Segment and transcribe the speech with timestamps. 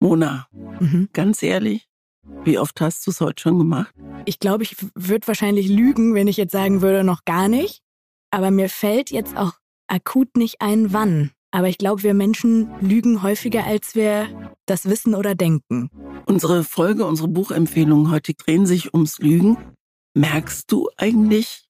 [0.00, 1.08] Mona, mhm.
[1.12, 1.88] ganz ehrlich,
[2.44, 3.92] wie oft hast du es heute schon gemacht?
[4.24, 7.82] Ich glaube, ich würde wahrscheinlich lügen, wenn ich jetzt sagen würde, noch gar nicht.
[8.30, 9.54] Aber mir fällt jetzt auch
[9.88, 11.30] akut nicht ein, wann.
[11.50, 15.90] Aber ich glaube, wir Menschen lügen häufiger, als wir das wissen oder denken.
[16.26, 19.56] Unsere Folge, unsere Buchempfehlungen heute drehen sich ums Lügen.
[20.14, 21.66] Merkst du eigentlich,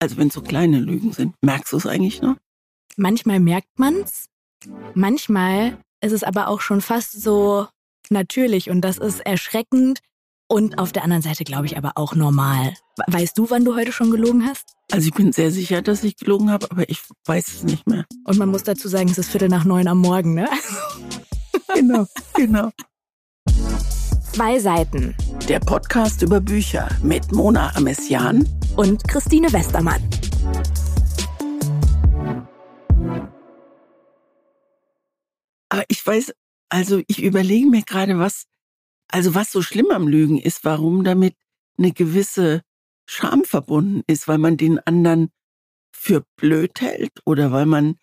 [0.00, 2.36] also wenn es so kleine Lügen sind, merkst du es eigentlich noch?
[2.96, 4.26] Manchmal merkt man's.
[4.94, 7.66] Manchmal ist es aber auch schon fast so
[8.10, 10.00] natürlich und das ist erschreckend
[10.48, 12.74] und auf der anderen Seite glaube ich aber auch normal.
[13.06, 14.74] Weißt du, wann du heute schon gelogen hast?
[14.92, 18.04] Also ich bin sehr sicher, dass ich gelogen habe, aber ich weiß es nicht mehr.
[18.24, 20.48] Und man muss dazu sagen, es ist Viertel nach neun am Morgen, ne?
[21.74, 22.70] genau, genau.
[24.32, 25.16] Zwei Seiten.
[25.48, 30.02] Der Podcast über Bücher mit Mona Amessian und Christine Westermann.
[35.74, 36.32] Aber ich weiß,
[36.68, 38.44] also ich überlege mir gerade, was,
[39.08, 41.34] also was so schlimm am Lügen ist, warum damit
[41.76, 42.62] eine gewisse
[43.06, 45.32] Scham verbunden ist, weil man den anderen
[45.90, 47.96] für blöd hält oder weil man,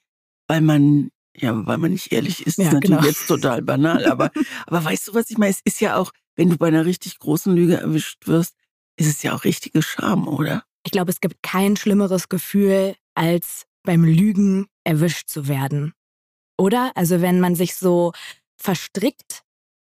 [0.50, 3.08] weil man, ja, weil man nicht ehrlich ist, ja, ist natürlich genau.
[3.08, 4.32] jetzt total banal, aber,
[4.68, 5.52] aber weißt du, was ich meine?
[5.52, 8.58] Es ist ja auch, wenn du bei einer richtig großen Lüge erwischt wirst,
[8.98, 10.66] ist es ja auch richtige Scham, oder?
[10.84, 15.94] Ich glaube, es gibt kein schlimmeres Gefühl, als beim Lügen erwischt zu werden.
[16.62, 16.92] Oder?
[16.96, 18.14] Also wenn man sich so
[18.56, 19.42] verstrickt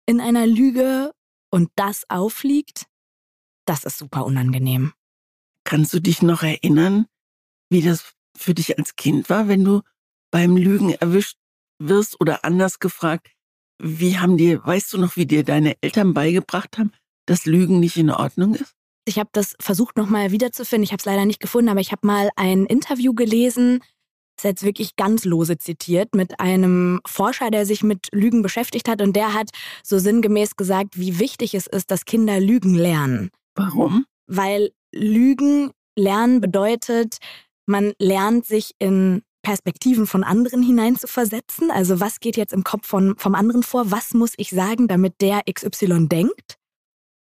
[0.04, 1.12] in einer Lüge
[1.48, 2.86] und das aufliegt,
[3.66, 4.92] das ist super unangenehm.
[5.62, 7.06] Kannst du dich noch erinnern,
[7.70, 9.82] wie das für dich als Kind war, wenn du
[10.32, 11.38] beim Lügen erwischt
[11.78, 13.28] wirst oder anders gefragt,
[13.78, 16.90] wie haben dir, weißt du noch, wie dir deine Eltern beigebracht haben,
[17.26, 18.74] dass Lügen nicht in Ordnung ist?
[19.04, 20.82] Ich habe das versucht nochmal wiederzufinden.
[20.82, 23.84] Ich habe es leider nicht gefunden, aber ich habe mal ein Interview gelesen
[24.36, 29.00] ist jetzt wirklich ganz lose zitiert, mit einem Forscher, der sich mit Lügen beschäftigt hat
[29.00, 29.50] und der hat
[29.82, 33.30] so sinngemäß gesagt, wie wichtig es ist, dass Kinder Lügen lernen.
[33.54, 34.04] Warum?
[34.26, 37.18] Weil Lügen lernen bedeutet,
[37.66, 41.70] man lernt sich in Perspektiven von anderen hineinzuversetzen.
[41.70, 43.90] Also was geht jetzt im Kopf von, vom anderen vor?
[43.90, 46.56] Was muss ich sagen, damit der XY denkt?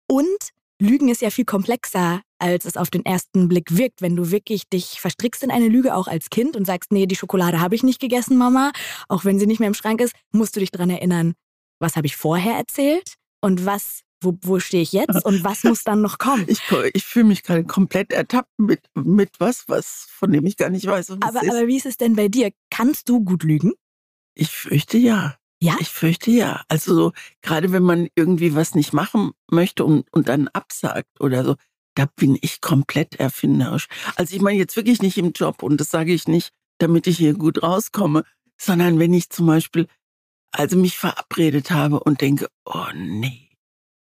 [0.07, 4.01] Und Lügen ist ja viel komplexer, als es auf den ersten Blick wirkt.
[4.01, 7.15] Wenn du wirklich dich verstrickst in eine Lüge, auch als Kind, und sagst, nee, die
[7.15, 8.71] Schokolade habe ich nicht gegessen, Mama,
[9.07, 11.33] auch wenn sie nicht mehr im Schrank ist, musst du dich daran erinnern,
[11.79, 15.83] was habe ich vorher erzählt und was, wo, wo stehe ich jetzt und was muss
[15.83, 16.45] dann noch kommen?
[16.49, 16.61] Ich,
[16.93, 20.85] ich fühle mich gerade komplett ertappt mit, mit was, was, von dem ich gar nicht
[20.85, 21.11] weiß.
[21.11, 22.51] aber, aber wie ist es denn bei dir?
[22.69, 23.73] Kannst du gut lügen?
[24.33, 25.37] Ich fürchte ja.
[25.65, 25.77] Ja?
[25.79, 26.63] Ich fürchte ja.
[26.67, 27.11] Also so,
[27.41, 31.55] gerade wenn man irgendwie was nicht machen möchte und, und dann absagt oder so,
[31.95, 33.87] da bin ich komplett erfinderisch.
[34.15, 37.17] Also ich meine jetzt wirklich nicht im Job und das sage ich nicht, damit ich
[37.17, 38.23] hier gut rauskomme,
[38.61, 39.87] sondern wenn ich zum Beispiel
[40.51, 43.49] also mich verabredet habe und denke, oh nee,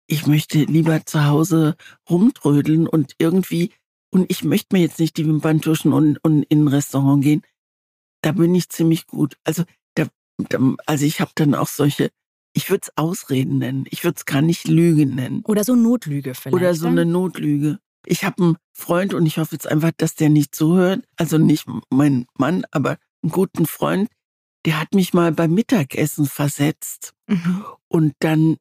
[0.07, 1.77] ich möchte lieber zu Hause
[2.09, 3.73] rumtrödeln und irgendwie,
[4.11, 7.43] und ich möchte mir jetzt nicht die Wimpern tuschen und, und in ein Restaurant gehen,
[8.23, 9.37] da bin ich ziemlich gut.
[9.45, 9.65] Also
[10.87, 12.11] also ich habe dann auch solche,
[12.53, 13.85] ich würde es Ausreden nennen.
[13.91, 15.43] Ich würde es gar nicht Lüge nennen.
[15.45, 16.55] Oder so Notlüge vielleicht.
[16.55, 17.79] Oder so eine Notlüge.
[18.07, 21.05] Ich habe einen Freund und ich hoffe jetzt einfach, dass der nicht zuhört.
[21.17, 24.09] Also nicht mein Mann, aber einen guten Freund.
[24.65, 27.15] Der hat mich mal beim Mittagessen versetzt.
[27.27, 27.65] Mhm.
[27.89, 28.57] Und dann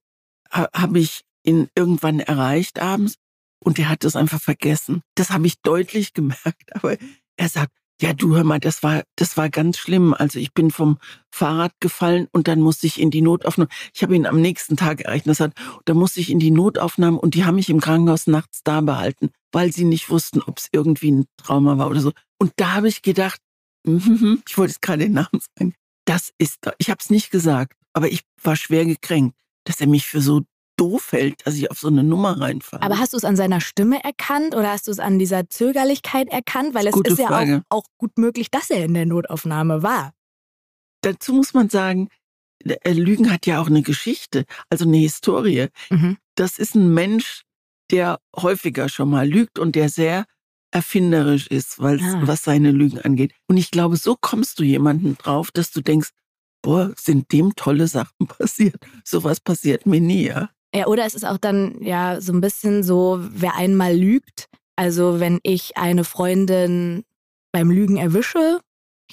[0.50, 3.16] habe ich ihn irgendwann erreicht abends
[3.64, 5.02] und der hat das einfach vergessen.
[5.16, 6.76] Das habe ich deutlich gemerkt.
[6.76, 6.98] Aber
[7.38, 10.16] er sagt, ja, du hör mal, das war, das war ganz schlimm.
[10.16, 10.98] Also ich bin vom
[11.30, 13.70] Fahrrad gefallen und dann musste ich in die Notaufnahme.
[13.94, 15.28] Ich habe ihn am nächsten Tag erreicht.
[15.28, 15.54] Das hat,
[15.86, 19.30] da musste ich in die Notaufnahme und die haben mich im Krankenhaus nachts da behalten,
[19.52, 22.12] weil sie nicht wussten, ob es irgendwie ein Trauma war oder so.
[22.40, 23.40] Und da habe ich gedacht,
[23.84, 25.76] ich wollte jetzt gerade den Namen sagen,
[26.06, 30.08] das ist, ich habe es nicht gesagt, aber ich war schwer gekränkt, dass er mich
[30.08, 30.42] für so
[30.78, 32.82] doof hält, dass ich auf so eine Nummer reinfalle.
[32.82, 36.30] Aber hast du es an seiner Stimme erkannt oder hast du es an dieser Zögerlichkeit
[36.30, 36.74] erkannt?
[36.74, 40.14] Weil es Gute ist ja auch, auch, gut möglich, dass er in der Notaufnahme war.
[41.02, 42.10] Dazu muss man sagen,
[42.64, 45.68] äh, Lügen hat ja auch eine Geschichte, also eine Historie.
[45.90, 46.18] Mhm.
[46.36, 47.44] Das ist ein Mensch,
[47.92, 50.26] der häufiger schon mal lügt und der sehr
[50.72, 52.22] erfinderisch ist, weil ah.
[52.24, 53.34] was seine Lügen angeht.
[53.48, 56.10] Und ich glaube, so kommst du jemanden drauf, dass du denkst,
[56.62, 58.78] boah, sind dem tolle Sachen passiert.
[59.04, 60.50] Sowas passiert mir nie, ja.
[60.74, 64.48] Ja, oder es ist auch dann ja so ein bisschen so, wer einmal lügt.
[64.78, 67.04] Also wenn ich eine Freundin
[67.52, 68.62] beim Lügen erwische,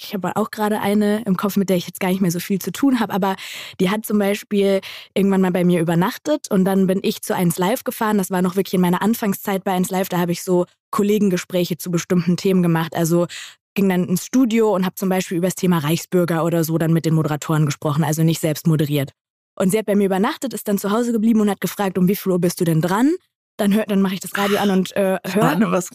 [0.01, 2.39] ich habe auch gerade eine im Kopf, mit der ich jetzt gar nicht mehr so
[2.39, 3.35] viel zu tun habe, aber
[3.81, 4.79] die hat zum Beispiel
[5.13, 8.17] irgendwann mal bei mir übernachtet und dann bin ich zu 1 Live gefahren.
[8.17, 10.07] Das war noch wirklich in meiner Anfangszeit bei 1 Live.
[10.07, 12.95] Da habe ich so Kollegengespräche zu bestimmten Themen gemacht.
[12.95, 13.27] Also
[13.75, 16.93] ging dann ins Studio und habe zum Beispiel über das Thema Reichsbürger oder so dann
[16.93, 19.11] mit den Moderatoren gesprochen, also nicht selbst moderiert.
[19.59, 22.07] Und sie hat bei mir übernachtet, ist dann zu Hause geblieben und hat gefragt, um
[22.07, 23.13] wie viel Uhr bist du denn dran?
[23.57, 25.43] Dann, hör, dann mache ich das Radio an und äh, höre.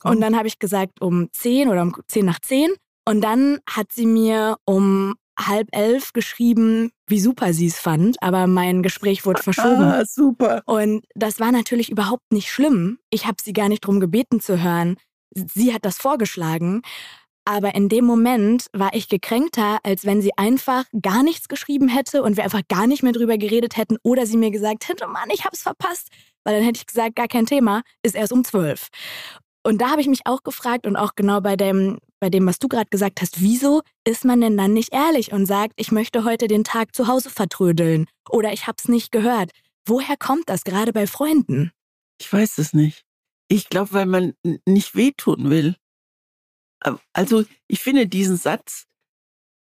[0.05, 2.71] Und dann habe ich gesagt, um 10 oder um 10 nach 10.
[3.09, 8.47] Und dann hat sie mir um halb elf geschrieben, wie super sie es fand, aber
[8.47, 9.83] mein Gespräch wurde verschoben.
[9.83, 10.63] Ah, super.
[10.67, 12.99] Und das war natürlich überhaupt nicht schlimm.
[13.11, 14.97] Ich habe sie gar nicht darum gebeten zu hören.
[15.35, 16.83] Sie hat das vorgeschlagen.
[17.45, 22.23] Aber in dem Moment war ich gekränkter, als wenn sie einfach gar nichts geschrieben hätte
[22.23, 25.29] und wir einfach gar nicht mehr drüber geredet hätten oder sie mir gesagt hätte, Mann,
[25.31, 26.09] ich hab's verpasst.
[26.45, 28.89] Weil dann hätte ich gesagt, gar kein Thema, ist erst um zwölf.
[29.63, 32.59] Und da habe ich mich auch gefragt und auch genau bei dem, bei dem, was
[32.59, 36.25] du gerade gesagt hast, wieso ist man denn dann nicht ehrlich und sagt, ich möchte
[36.25, 39.51] heute den Tag zu Hause vertrödeln oder ich hab's nicht gehört?
[39.87, 41.73] Woher kommt das gerade bei Freunden?
[42.21, 43.05] Ich weiß es nicht.
[43.49, 44.35] Ich glaube, weil man
[44.67, 45.77] nicht wehtun will.
[47.13, 48.87] Also ich finde diesen Satz,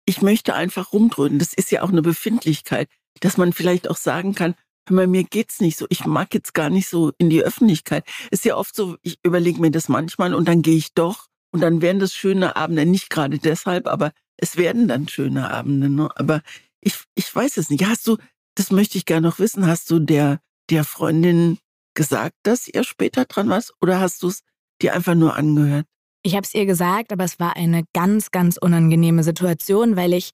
[0.07, 2.89] ich möchte einfach rumdröhnen, das ist ja auch eine Befindlichkeit,
[3.21, 4.55] dass man vielleicht auch sagen kann,
[4.89, 8.05] hör mir geht's nicht so, ich mag jetzt gar nicht so in die Öffentlichkeit.
[8.31, 11.61] Ist ja oft so, ich überlege mir das manchmal und dann gehe ich doch und
[11.61, 15.89] dann werden das schöne Abende, nicht gerade deshalb, aber es werden dann schöne Abende.
[15.89, 16.11] Ne?
[16.17, 16.43] Aber
[16.81, 17.85] ich, ich weiß es nicht.
[17.85, 18.17] Hast du,
[18.55, 20.41] das möchte ich gerne noch wissen, hast du der,
[20.71, 21.59] der Freundin
[21.95, 24.43] gesagt, dass ihr später dran warst oder hast du es
[24.81, 25.87] dir einfach nur angehört?
[26.23, 30.31] Ich habe es ihr gesagt, aber es war eine ganz, ganz unangenehme Situation, weil ich,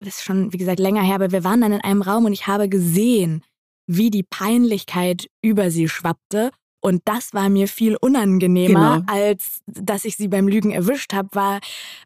[0.00, 2.32] das ist schon, wie gesagt, länger her, aber wir waren dann in einem Raum und
[2.32, 3.42] ich habe gesehen,
[3.86, 6.50] wie die Peinlichkeit über sie schwappte.
[6.80, 9.12] Und das war mir viel unangenehmer, genau.
[9.12, 11.58] als dass ich sie beim Lügen erwischt habe, war,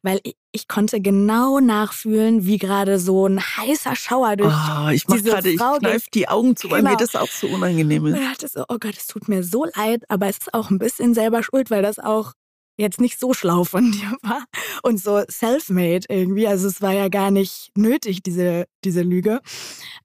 [0.02, 5.06] weil ich, ich, konnte genau nachfühlen, wie gerade so ein heißer Schauer durch oh, ich
[5.06, 6.76] mach diese grade, Frau Ich kneif die Augen zu, genau.
[6.76, 7.00] weil mir genau.
[7.00, 8.14] das auch so unangenehm ist.
[8.14, 10.70] Und ich dachte so, oh Gott, es tut mir so leid, aber es ist auch
[10.70, 12.32] ein bisschen selber schuld, weil das auch
[12.76, 14.44] jetzt nicht so schlau von dir war
[14.82, 16.46] und so self-made irgendwie.
[16.46, 19.40] Also es war ja gar nicht nötig, diese, diese Lüge.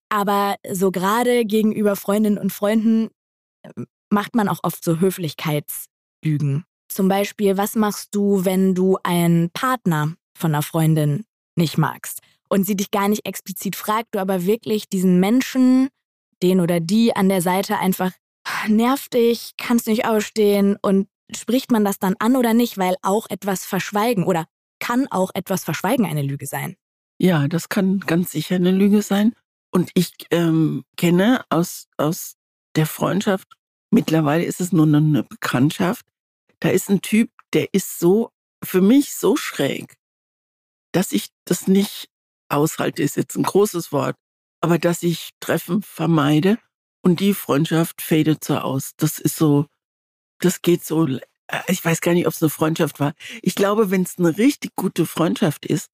[0.09, 3.09] Aber so gerade gegenüber Freundinnen und Freunden
[3.63, 6.63] ähm, macht man auch oft so Höflichkeitslügen.
[6.89, 11.25] Zum Beispiel, was machst du, wenn du einen Partner von einer Freundin
[11.55, 15.89] nicht magst und sie dich gar nicht explizit fragt, du aber wirklich diesen Menschen,
[16.41, 18.11] den oder die an der Seite einfach
[18.67, 23.29] nervt dich, kannst nicht ausstehen und spricht man das dann an oder nicht, weil auch
[23.29, 24.47] etwas verschweigen oder
[24.79, 26.75] kann auch etwas verschweigen eine Lüge sein?
[27.19, 29.33] Ja, das kann ganz sicher eine Lüge sein.
[29.71, 32.35] Und ich ähm, kenne aus, aus
[32.75, 33.47] der Freundschaft,
[33.91, 36.05] mittlerweile ist es nur eine Bekanntschaft,
[36.59, 38.31] da ist ein Typ, der ist so,
[38.63, 39.95] für mich so schräg,
[40.91, 42.09] dass ich das nicht
[42.49, 44.15] aushalte, ist jetzt ein großes Wort,
[44.61, 46.57] aber dass ich Treffen vermeide
[47.01, 48.93] und die Freundschaft fadet so aus.
[48.97, 49.67] Das ist so,
[50.39, 51.19] das geht so, äh,
[51.67, 53.13] ich weiß gar nicht, ob es eine Freundschaft war.
[53.41, 55.89] Ich glaube, wenn es eine richtig gute Freundschaft ist,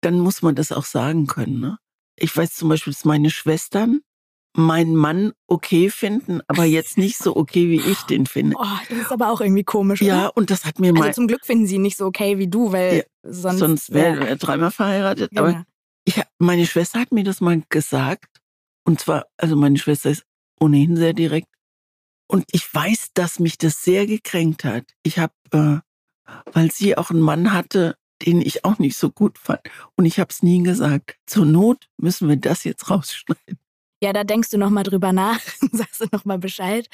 [0.00, 1.60] dann muss man das auch sagen können.
[1.60, 1.78] Ne?
[2.16, 4.00] Ich weiß zum Beispiel, dass meine Schwestern
[4.56, 8.56] meinen Mann okay finden, aber jetzt nicht so okay, wie ich den finde.
[8.58, 10.00] Oh, das ist aber auch irgendwie komisch.
[10.00, 10.36] Ja, oder?
[10.36, 11.08] und das hat mir mal.
[11.08, 13.92] Also zum Glück finden sie ihn nicht so okay wie du, weil ja, sonst, sonst
[13.92, 15.32] wäre er dreimal verheiratet.
[15.32, 15.42] Ja.
[15.42, 15.66] Aber
[16.04, 18.40] ich, meine Schwester hat mir das mal gesagt.
[18.84, 20.24] Und zwar, also meine Schwester ist
[20.58, 21.48] ohnehin sehr direkt.
[22.28, 24.84] Und ich weiß, dass mich das sehr gekränkt hat.
[25.02, 29.38] Ich habe, äh, weil sie auch einen Mann hatte, den ich auch nicht so gut
[29.38, 29.60] fand.
[29.96, 31.16] Und ich habe es nie gesagt.
[31.26, 33.58] Zur Not müssen wir das jetzt rausschneiden.
[34.02, 35.40] Ja, da denkst du nochmal drüber nach,
[35.72, 36.86] sagst du nochmal Bescheid.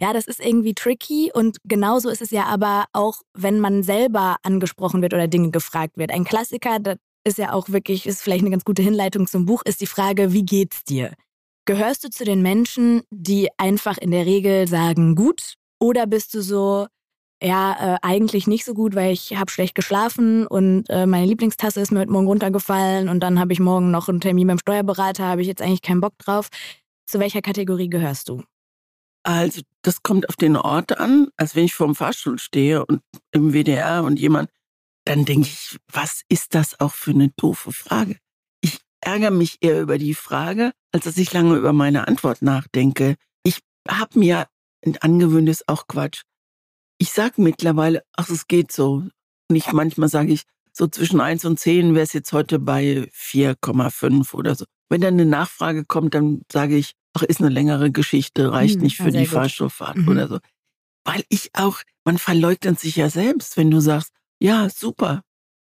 [0.00, 4.36] Ja, das ist irgendwie tricky und genauso ist es ja aber auch, wenn man selber
[4.42, 6.12] angesprochen wird oder Dinge gefragt wird.
[6.12, 9.62] Ein Klassiker, das ist ja auch wirklich, ist vielleicht eine ganz gute Hinleitung zum Buch,
[9.64, 11.14] ist die Frage, wie geht's dir?
[11.66, 15.54] Gehörst du zu den Menschen, die einfach in der Regel sagen, gut?
[15.80, 16.86] Oder bist du so,
[17.42, 21.80] ja, äh, eigentlich nicht so gut, weil ich habe schlecht geschlafen und äh, meine Lieblingstasse
[21.80, 25.24] ist mir heute Morgen runtergefallen und dann habe ich morgen noch einen Termin beim Steuerberater,
[25.24, 26.48] habe ich jetzt eigentlich keinen Bock drauf.
[27.06, 28.42] Zu welcher Kategorie gehörst du?
[29.22, 31.28] Also, das kommt auf den Ort an.
[31.38, 33.00] Als wenn ich vor dem Fahrstuhl stehe und
[33.32, 34.50] im WDR und jemand,
[35.06, 38.18] dann denke ich, was ist das auch für eine doofe Frage?
[39.06, 43.16] Ärgere mich eher über die Frage, als dass ich lange über meine Antwort nachdenke.
[43.42, 44.46] Ich habe mir
[45.00, 46.22] angewöhnt, ist auch Quatsch.
[46.98, 49.04] Ich sage mittlerweile, ach, es geht so.
[49.50, 50.42] Nicht manchmal sage ich,
[50.72, 54.64] so zwischen 1 und 10 wäre es jetzt heute bei 4,5 oder so.
[54.88, 58.82] Wenn dann eine Nachfrage kommt, dann sage ich, ach, ist eine längere Geschichte, reicht hm,
[58.82, 59.28] nicht für die gut.
[59.28, 60.08] Fahrstuhlfahrt mhm.
[60.08, 60.38] oder so.
[61.04, 65.22] Weil ich auch, man verleugnet sich ja selbst, wenn du sagst, ja, super,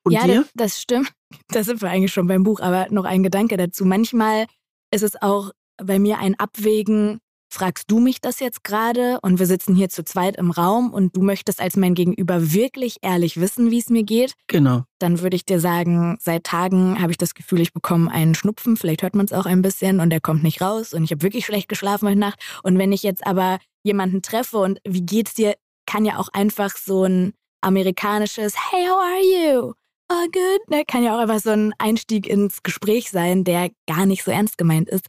[0.08, 0.42] und ja, dir?
[0.56, 1.12] Das, das stimmt.
[1.50, 3.84] Da sind wir eigentlich schon beim Buch, aber noch ein Gedanke dazu.
[3.86, 4.46] Manchmal
[4.92, 9.46] ist es auch bei mir ein Abwägen, fragst du mich das jetzt gerade und wir
[9.46, 13.72] sitzen hier zu zweit im Raum und du möchtest als mein Gegenüber wirklich ehrlich wissen,
[13.72, 14.84] wie es mir geht, Genau.
[15.00, 18.76] dann würde ich dir sagen, seit Tagen habe ich das Gefühl, ich bekomme einen Schnupfen,
[18.76, 21.24] vielleicht hört man es auch ein bisschen und der kommt nicht raus und ich habe
[21.24, 22.40] wirklich schlecht geschlafen heute Nacht.
[22.64, 26.76] Und wenn ich jetzt aber jemanden treffe und wie geht's dir, kann ja auch einfach
[26.76, 29.74] so ein amerikanisches Hey, how are you?
[30.10, 30.70] Oh, good.
[30.70, 30.84] Ne?
[30.86, 34.58] Kann ja auch einfach so ein Einstieg ins Gespräch sein, der gar nicht so ernst
[34.58, 35.06] gemeint ist.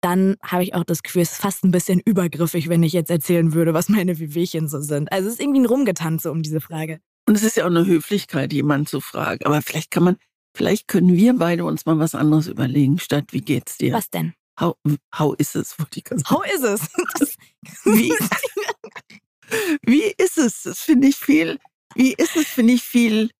[0.00, 3.10] Dann habe ich auch das Gefühl, es ist fast ein bisschen übergriffig, wenn ich jetzt
[3.10, 5.12] erzählen würde, was meine Wehwehchen so sind.
[5.12, 7.00] Also es ist irgendwie ein Rumgetanze um diese Frage.
[7.26, 9.44] Und es ist ja auch eine Höflichkeit, jemanden zu fragen.
[9.44, 10.16] Aber vielleicht kann man,
[10.56, 13.92] vielleicht können wir beide uns mal was anderes überlegen, statt wie geht's dir?
[13.92, 14.32] Was denn?
[14.58, 14.76] How,
[15.16, 15.78] how ist es?
[15.78, 16.80] Wollte ich ganz How is es?
[17.84, 18.12] Wie,
[19.82, 20.62] wie ist es?
[20.62, 21.58] Das finde ich viel.
[21.94, 23.30] Wie ist es, finde ich viel.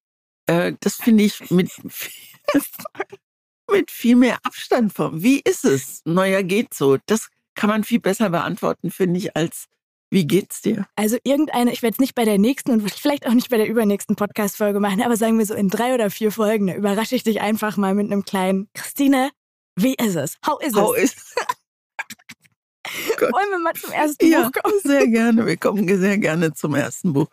[0.49, 2.11] Äh, das finde ich mit, viel-
[3.71, 5.23] mit viel mehr Abstand vom.
[5.23, 6.01] Wie ist es?
[6.05, 6.97] Neuer geht so.
[7.07, 9.67] Das kann man viel besser beantworten, finde ich, als
[10.11, 10.87] wie geht's dir?
[10.97, 13.69] Also irgendeine, ich werde es nicht bei der nächsten und vielleicht auch nicht bei der
[13.69, 17.25] übernächsten Podcast-Folge machen, aber sagen wir so in drei oder vier Folgen, da überrasche ich
[17.25, 19.31] dich einfach mal mit einem kleinen Christine,
[19.77, 20.39] wie ist es?
[20.47, 21.13] How is How es?
[21.13, 21.35] ist
[23.21, 24.81] Wollen wir mal zum ersten ja, Buch kommen?
[24.83, 25.45] sehr gerne.
[25.45, 27.29] Wir kommen sehr gerne zum ersten Buch.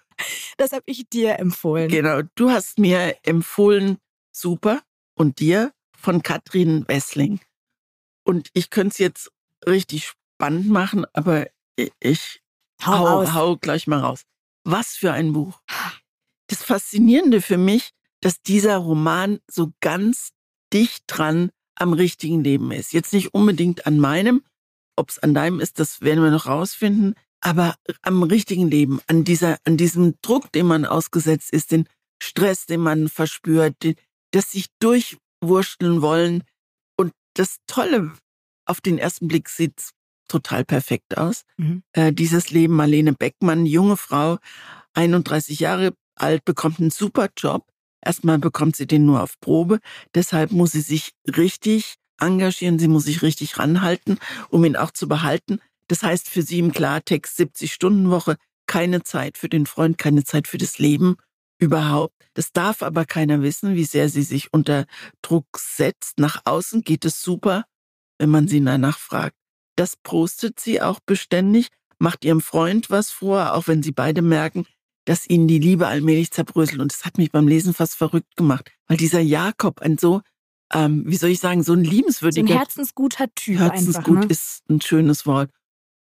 [0.57, 1.89] Das habe ich dir empfohlen.
[1.89, 3.98] Genau, du hast mir empfohlen,
[4.31, 4.81] super,
[5.15, 7.39] und dir von Katrin Wessling.
[8.24, 9.31] Und ich könnte es jetzt
[9.67, 11.48] richtig spannend machen, aber
[12.00, 12.41] ich
[12.84, 14.24] Hau hau, hau gleich mal raus.
[14.63, 15.62] Was für ein Buch.
[16.48, 17.91] Das Faszinierende für mich,
[18.22, 20.31] dass dieser Roman so ganz
[20.74, 22.93] dicht dran am richtigen Leben ist.
[22.93, 24.43] Jetzt nicht unbedingt an meinem,
[24.95, 29.23] ob es an deinem ist, das werden wir noch rausfinden, aber am richtigen Leben, an
[29.23, 31.87] dieser, an diesem Druck, dem man ausgesetzt ist, den
[32.19, 33.95] Stress, den man verspürt, den,
[34.31, 36.43] das sich durchwurschteln wollen.
[36.97, 38.13] Und das Tolle,
[38.65, 39.91] auf den ersten Blick sieht's
[40.27, 41.43] total perfekt aus.
[41.57, 41.83] Mhm.
[41.93, 44.39] Äh, dieses Leben, Marlene Beckmann, junge Frau,
[44.95, 47.67] 31 Jahre alt, bekommt einen super Job.
[48.03, 49.81] Erstmal bekommt sie den nur auf Probe.
[50.15, 52.79] Deshalb muss sie sich richtig engagieren.
[52.79, 54.17] Sie muss sich richtig ranhalten,
[54.49, 55.59] um ihn auch zu behalten.
[55.88, 58.38] Das heißt für sie im Klartext 70 Stunden Woche,
[58.68, 61.18] keine Zeit für den Freund, keine Zeit für das Leben
[61.60, 62.15] überhaupt.
[62.34, 64.86] Das darf aber keiner wissen, wie sehr sie sich unter
[65.22, 66.20] Druck setzt.
[66.20, 67.65] Nach außen geht es super,
[68.18, 69.36] wenn man sie danach fragt.
[69.75, 74.65] Das prostet sie auch beständig, macht ihrem Freund was vor, auch wenn sie beide merken,
[75.06, 76.82] dass ihnen die Liebe allmählich zerbröselt.
[76.82, 80.22] Und das hat mich beim Lesen fast verrückt gemacht, weil dieser Jakob ein so,
[80.74, 84.30] ähm, wie soll ich sagen, so ein So ein liebenswürdiger herzensguter Typ Herzensgut einfach.
[84.30, 84.32] Ne?
[84.32, 85.51] ist ein schönes Wort.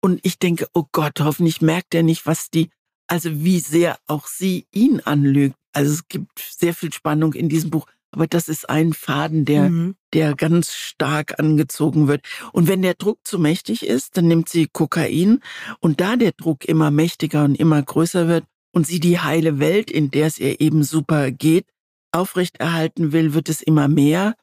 [0.04, 2.68] Und ich denke, oh Gott, hoffentlich merkt er nicht, was die,
[3.06, 5.56] also wie sehr auch sie ihn anlügt.
[5.72, 9.70] Also es gibt sehr viel Spannung in diesem Buch, aber das ist ein Faden, der,
[9.70, 9.96] Mhm.
[10.12, 12.20] der ganz stark angezogen wird.
[12.52, 15.40] Und wenn der Druck zu mächtig ist, dann nimmt sie Kokain.
[15.80, 19.90] Und da der Druck immer mächtiger und immer größer wird und sie die heile Welt,
[19.90, 21.64] in der es ihr eben super geht,
[22.12, 24.34] aufrechterhalten will, wird es immer mehr.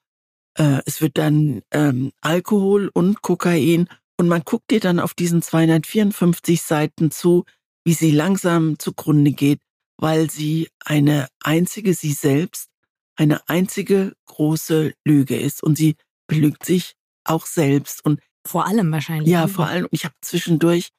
[0.58, 3.88] Äh, es wird dann ähm, Alkohol und Kokain.
[4.22, 7.44] Und man guckt ihr dann auf diesen 254 Seiten zu,
[7.84, 9.60] wie sie langsam zugrunde geht,
[9.98, 12.70] weil sie eine einzige, sie selbst,
[13.16, 15.63] eine einzige große Lüge ist.
[15.63, 15.96] Und sie
[16.28, 18.06] belügt sich auch selbst.
[18.06, 19.28] Und Vor allem wahrscheinlich.
[19.28, 19.48] ja, ne?
[19.48, 20.90] vor allem, ich habe zwischendurch,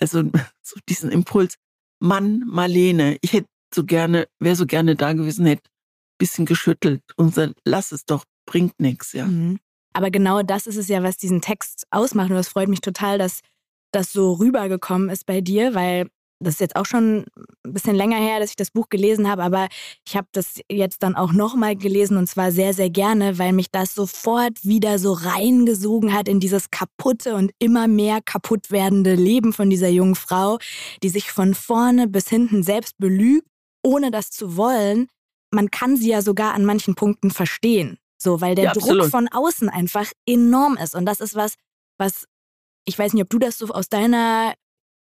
[0.00, 0.24] also
[0.60, 1.54] so diesen Impuls,
[2.00, 7.04] Mann, Marlene, ich hätte so gerne, wäre so gerne da gewesen, hätte ein bisschen geschüttelt
[7.14, 9.26] und gesagt, lass es doch, bringt nichts, ja.
[9.26, 9.60] Mhm.
[9.96, 12.28] Aber genau das ist es ja, was diesen Text ausmacht.
[12.28, 13.40] Und das freut mich total, dass
[13.92, 17.24] das so rübergekommen ist bei dir, weil das ist jetzt auch schon
[17.64, 19.68] ein bisschen länger her, dass ich das Buch gelesen habe, aber
[20.06, 23.70] ich habe das jetzt dann auch nochmal gelesen und zwar sehr, sehr gerne, weil mich
[23.70, 29.54] das sofort wieder so reingesogen hat in dieses kaputte und immer mehr kaputt werdende Leben
[29.54, 30.58] von dieser jungen Frau,
[31.02, 33.46] die sich von vorne bis hinten selbst belügt,
[33.82, 35.08] ohne das zu wollen.
[35.50, 37.96] Man kann sie ja sogar an manchen Punkten verstehen.
[38.18, 39.10] So, weil der Ja, Druck absolut.
[39.10, 40.94] von außen einfach enorm ist.
[40.94, 41.54] Und das ist was,
[41.98, 42.26] was,
[42.86, 44.54] ich weiß nicht, ob du das so aus deiner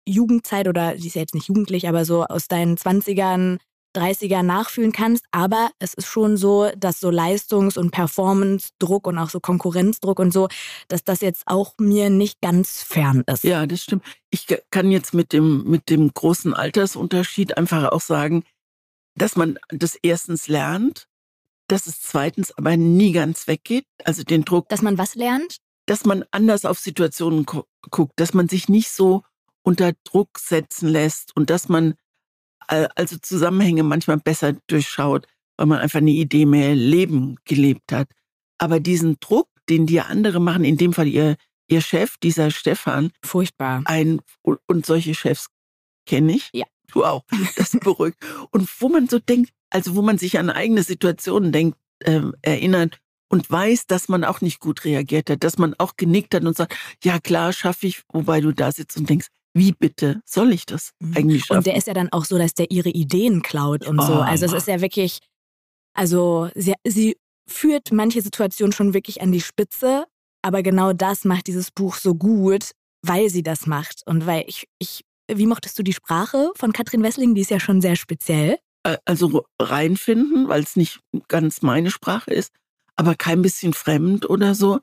[0.06, 3.58] Jugendzeit oder, sie ist ja jetzt nicht jugendlich, aber so aus deinen 20ern,
[3.96, 5.24] 30ern nachfühlen kannst.
[5.30, 10.32] Aber es ist schon so, dass so Leistungs- und Performance-Druck und auch so Konkurrenzdruck und
[10.32, 10.48] so,
[10.88, 13.44] dass das jetzt auch mir nicht ganz fern ist.
[13.44, 14.04] Ja, das stimmt.
[14.30, 18.42] Ich kann jetzt mit dem, mit dem großen Altersunterschied einfach auch sagen,
[19.16, 21.06] dass man das erstens lernt,
[21.68, 23.86] dass es zweitens aber nie ganz weggeht.
[24.04, 25.58] Also den Druck, Dass man was lernt?
[25.86, 29.22] dass man anders auf Situationen gu guckt, dass man sich nicht so
[29.62, 31.94] unter Druck setzen lässt und dass man
[32.68, 35.26] äh, also Zusammenhänge manchmal besser durchschaut,
[35.58, 38.08] weil man einfach eine Idee mehr Leben gelebt hat.
[38.58, 41.36] Aber diesen Druck, den die andere machen, in dem Fall ihr,
[41.68, 43.10] ihr Chef, dieser Stefan.
[43.22, 43.82] Furchtbar.
[43.84, 45.48] Ein, und solche Chefs
[46.06, 46.48] kenne ich.
[46.54, 46.64] Ja.
[46.94, 47.24] Du auch.
[47.56, 48.16] Das beruhigt.
[48.50, 53.00] und wo man so denkt, also wo man sich an eigene Situationen denkt, äh, erinnert
[53.28, 56.56] und weiß, dass man auch nicht gut reagiert hat, dass man auch genickt hat und
[56.56, 60.66] sagt, ja klar, schaffe ich, wobei du da sitzt und denkst, wie bitte soll ich
[60.66, 61.16] das mhm.
[61.16, 61.58] eigentlich schaffen?
[61.58, 64.06] Und der ist ja dann auch so, dass der ihre Ideen klaut und oh.
[64.06, 64.14] so.
[64.14, 65.18] Also es ist ja wirklich,
[65.94, 67.16] also sie, sie
[67.48, 70.06] führt manche Situationen schon wirklich an die Spitze,
[70.42, 72.70] aber genau das macht dieses Buch so gut,
[73.02, 77.02] weil sie das macht und weil ich, ich wie mochtest du die Sprache von Katrin
[77.02, 77.34] Wessling?
[77.34, 78.58] Die ist ja schon sehr speziell.
[79.06, 82.52] Also reinfinden, weil es nicht ganz meine Sprache ist,
[82.96, 84.80] aber kein bisschen fremd oder so.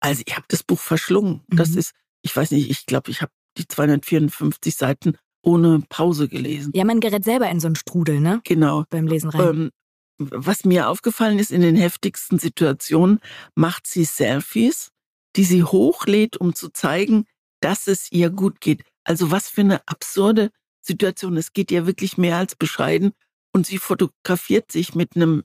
[0.00, 1.42] Also ich habe das Buch verschlungen.
[1.48, 1.56] Mhm.
[1.56, 6.72] Das ist, ich weiß nicht, ich glaube, ich habe die 254 Seiten ohne Pause gelesen.
[6.74, 8.40] Ja, man gerät selber in so einen Strudel, ne?
[8.44, 8.84] Genau.
[8.90, 9.48] Beim Lesen rein.
[9.48, 9.70] Ähm,
[10.18, 13.20] was mir aufgefallen ist, in den heftigsten Situationen
[13.54, 14.90] macht sie Selfies,
[15.36, 17.26] die sie hochlädt, um zu zeigen,
[17.60, 18.82] dass es ihr gut geht.
[19.04, 20.50] Also was für eine absurde
[20.86, 21.36] Situation.
[21.36, 23.12] Es geht ihr wirklich mehr als bescheiden.
[23.52, 25.42] Und sie fotografiert sich mit einem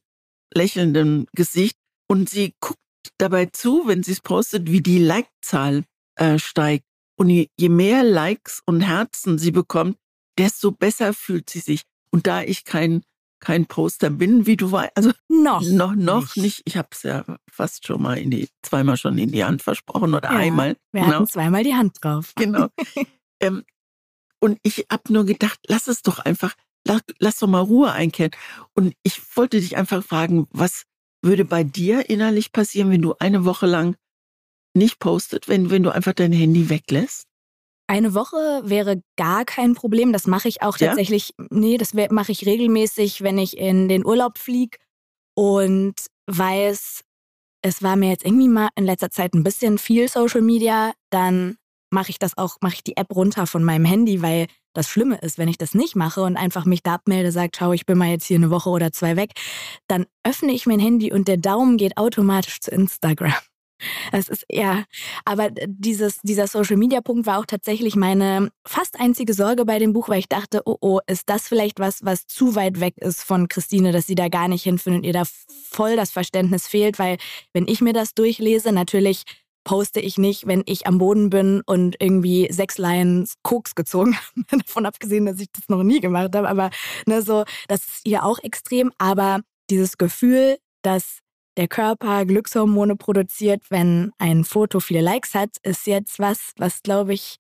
[0.54, 1.78] lächelnden Gesicht
[2.08, 2.78] und sie guckt
[3.18, 6.86] dabei zu, wenn sie es postet, wie die Like-Zahl äh, steigt.
[7.18, 9.98] Und je, je mehr Likes und Herzen sie bekommt,
[10.38, 11.84] desto besser fühlt sie sich.
[12.12, 13.02] Und da ich kein
[13.42, 14.92] kein Poster bin, wie du weißt.
[14.96, 16.38] Also noch, noch, noch nicht.
[16.38, 16.62] nicht.
[16.66, 20.14] Ich habe es ja fast schon mal in die, zweimal schon in die Hand versprochen
[20.14, 20.78] oder ja, einmal.
[20.92, 21.16] Wir genau.
[21.16, 22.32] hatten zweimal die Hand drauf.
[22.36, 22.68] Genau.
[23.42, 23.64] ähm,
[24.40, 26.54] und ich habe nur gedacht, lass es doch einfach,
[26.86, 28.32] lass, lass doch mal Ruhe einkehren.
[28.74, 30.84] Und ich wollte dich einfach fragen, was
[31.22, 33.96] würde bei dir innerlich passieren, wenn du eine Woche lang
[34.74, 37.26] nicht postet, wenn, wenn du einfach dein Handy weglässt?
[37.92, 40.14] Eine Woche wäre gar kein Problem.
[40.14, 40.88] Das mache ich auch ja?
[40.88, 41.34] tatsächlich.
[41.50, 44.78] Nee, das mache ich regelmäßig, wenn ich in den Urlaub fliege
[45.36, 45.96] und
[46.26, 47.02] weiß,
[47.62, 51.58] es war mir jetzt irgendwie mal in letzter Zeit ein bisschen viel Social Media, dann
[51.90, 55.18] mache ich das auch, mache ich die App runter von meinem Handy, weil das Schlimme
[55.18, 57.98] ist, wenn ich das nicht mache und einfach mich da abmelde, sagt, schau, ich bin
[57.98, 59.32] mal jetzt hier eine Woche oder zwei weg,
[59.88, 63.34] dann öffne ich mein Handy und der Daumen geht automatisch zu Instagram.
[64.12, 64.84] Es ist ja,
[65.26, 69.94] aber dieses, dieser Social Media Punkt war auch tatsächlich meine fast einzige Sorge bei dem
[69.94, 73.24] Buch, weil ich dachte, oh oh, ist das vielleicht was, was zu weit weg ist
[73.24, 75.24] von Christine, dass sie da gar nicht hinfindet und ihr da
[75.70, 77.18] voll das Verständnis fehlt, weil
[77.54, 79.24] wenn ich mir das durchlese, natürlich
[79.64, 84.16] poste ich nicht, wenn ich am Boden bin und irgendwie sechs Lines Koks gezogen
[84.52, 84.64] habe.
[84.64, 86.50] Davon abgesehen, dass ich das noch nie gemacht habe.
[86.50, 86.72] Aber
[87.06, 88.92] ne, so, das ist hier auch extrem.
[88.98, 91.20] Aber dieses Gefühl, dass
[91.62, 97.14] der Körper Glückshormone produziert, wenn ein Foto viele Likes hat, ist jetzt was, was glaube
[97.14, 97.38] ich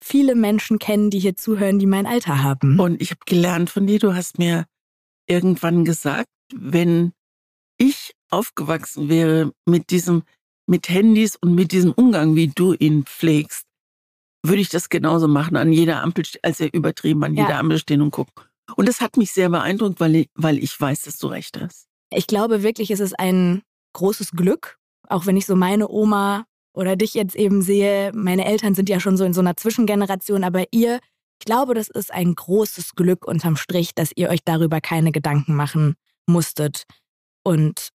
[0.00, 2.78] viele Menschen kennen, die hier zuhören, die mein Alter haben.
[2.78, 4.66] Und ich habe gelernt von dir, du hast mir
[5.26, 7.10] irgendwann gesagt, wenn
[7.78, 10.22] ich aufgewachsen wäre mit diesem,
[10.68, 13.64] mit Handys und mit diesem Umgang, wie du ihn pflegst,
[14.46, 17.58] würde ich das genauso machen, an jeder Ampel, also übertrieben, an jeder ja.
[17.58, 18.44] Ampel stehen und gucken.
[18.76, 21.87] Und das hat mich sehr beeindruckt, weil ich, weil ich weiß, dass du recht hast.
[22.10, 26.96] Ich glaube wirklich, es ist ein großes Glück, auch wenn ich so meine Oma oder
[26.96, 28.12] dich jetzt eben sehe.
[28.14, 31.00] Meine Eltern sind ja schon so in so einer Zwischengeneration, aber ihr,
[31.40, 35.54] ich glaube, das ist ein großes Glück unterm Strich, dass ihr euch darüber keine Gedanken
[35.54, 35.94] machen
[36.26, 36.84] musstet.
[37.42, 37.88] Und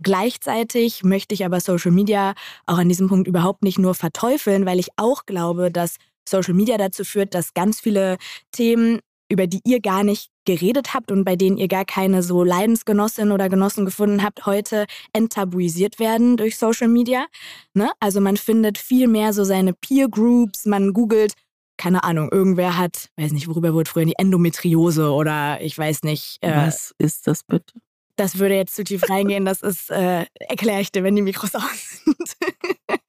[0.00, 2.34] gleichzeitig möchte ich aber Social Media
[2.66, 5.96] auch an diesem Punkt überhaupt nicht nur verteufeln, weil ich auch glaube, dass
[6.28, 8.16] Social Media dazu führt, dass ganz viele
[8.52, 9.00] Themen
[9.32, 13.32] über die ihr gar nicht geredet habt und bei denen ihr gar keine so Leidensgenossin
[13.32, 17.26] oder Genossen gefunden habt, heute enttabuisiert werden durch Social Media.
[17.72, 17.90] Ne?
[17.98, 21.32] Also man findet viel mehr so seine Peer Groups, man googelt,
[21.78, 26.36] keine Ahnung, irgendwer hat, weiß nicht, worüber wurde früher die Endometriose oder ich weiß nicht.
[26.42, 27.80] Äh, Was ist das bitte?
[28.16, 31.54] Das würde jetzt zu tief reingehen, das ist, äh, erkläre ich dir, wenn die Mikros
[31.54, 32.16] aus sind.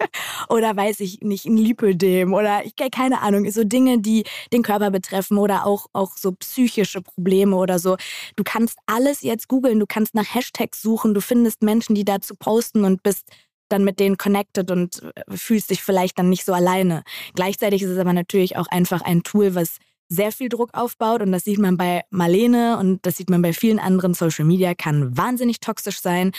[0.49, 4.91] oder weiß ich nicht, ein Lipödem oder ich keine Ahnung, so Dinge, die den Körper
[4.91, 7.97] betreffen oder auch, auch so psychische Probleme oder so.
[8.35, 12.35] Du kannst alles jetzt googeln, du kannst nach Hashtags suchen, du findest Menschen, die dazu
[12.35, 13.29] posten und bist
[13.69, 17.03] dann mit denen connected und äh, fühlst dich vielleicht dann nicht so alleine.
[17.33, 19.77] Gleichzeitig ist es aber natürlich auch einfach ein Tool, was
[20.09, 23.53] sehr viel Druck aufbaut und das sieht man bei Marlene und das sieht man bei
[23.53, 26.31] vielen anderen Social Media, kann wahnsinnig toxisch sein.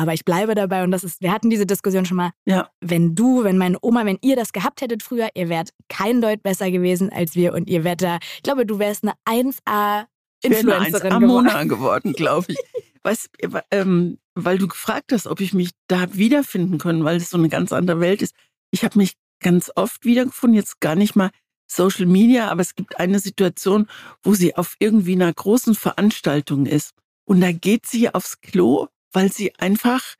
[0.00, 2.30] Aber ich bleibe dabei und das ist, wir hatten diese Diskussion schon mal.
[2.46, 2.70] Ja.
[2.80, 6.42] Wenn du, wenn meine Oma, wenn ihr das gehabt hättet früher, ihr wärt kein Deut
[6.42, 10.06] besser gewesen als wir und ihr wärt da, ich glaube, du wärst eine 1A
[10.42, 12.56] Influencerin eine Mona geworden, glaube ich.
[13.02, 13.28] weißt,
[13.70, 17.50] ähm, weil du gefragt hast, ob ich mich da wiederfinden können, weil es so eine
[17.50, 18.34] ganz andere Welt ist.
[18.70, 21.30] Ich habe mich ganz oft wiedergefunden, jetzt gar nicht mal
[21.70, 23.86] Social Media, aber es gibt eine Situation,
[24.22, 26.92] wo sie auf irgendwie einer großen Veranstaltung ist.
[27.26, 30.16] Und da geht sie aufs Klo, weil sie einfach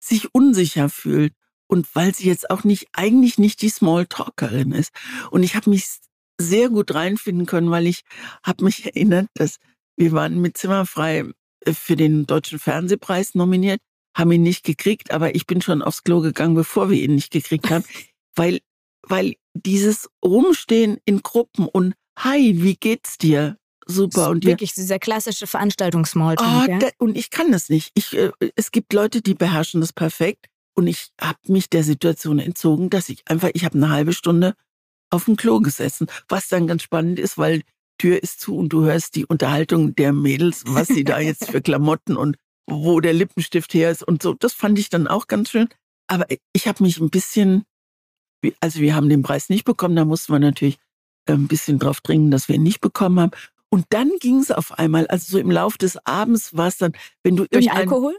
[0.00, 1.34] sich unsicher fühlt.
[1.70, 4.90] und weil sie jetzt auch nicht, eigentlich nicht die Smalltalkerin ist.
[5.30, 5.84] Und ich habe mich
[6.40, 8.04] sehr gut reinfinden können, weil ich
[8.42, 9.58] habe mich erinnert, dass
[9.94, 11.24] wir waren mit Zimmerfrei
[11.66, 13.80] äh, für den Deutschen Fernsehpreis nominiert,
[14.16, 17.32] haben ihn nicht gekriegt, aber ich bin schon aufs Klo gegangen, bevor wir ihn nicht
[17.32, 17.84] gekriegt haben,
[18.34, 18.60] weil,
[19.02, 23.57] weil dieses Rumstehen in Gruppen und Hi, wie geht's dir?
[23.90, 24.30] Super.
[24.30, 26.68] und wirklich dieser klassische Veranstaltungsmalltalk.
[26.68, 26.90] Oh, ja?
[26.98, 27.90] und ich kann das nicht.
[27.94, 30.46] Ich, äh, es gibt Leute, die beherrschen das perfekt.
[30.74, 34.54] Und ich habe mich der Situation entzogen, dass ich einfach, ich habe eine halbe Stunde
[35.10, 37.62] auf dem Klo gesessen, was dann ganz spannend ist, weil
[37.98, 41.60] Tür ist zu und du hörst die Unterhaltung der Mädels, was sie da jetzt für
[41.62, 44.34] Klamotten und wo der Lippenstift her ist und so.
[44.34, 45.68] Das fand ich dann auch ganz schön.
[46.06, 47.64] Aber ich habe mich ein bisschen,
[48.60, 50.78] also wir haben den Preis nicht bekommen, da mussten wir natürlich
[51.26, 53.32] äh, ein bisschen drauf dringen, dass wir ihn nicht bekommen haben.
[53.70, 56.92] Und dann ging es auf einmal, also so im Lauf des Abends war es dann,
[57.22, 58.18] wenn du durch Alkohol?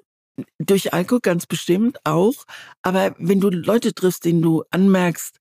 [0.60, 2.46] Durch Alkohol ganz bestimmt auch.
[2.82, 5.40] Aber wenn du Leute triffst, denen du anmerkst,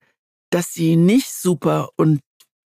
[0.49, 2.21] dass sie nicht super und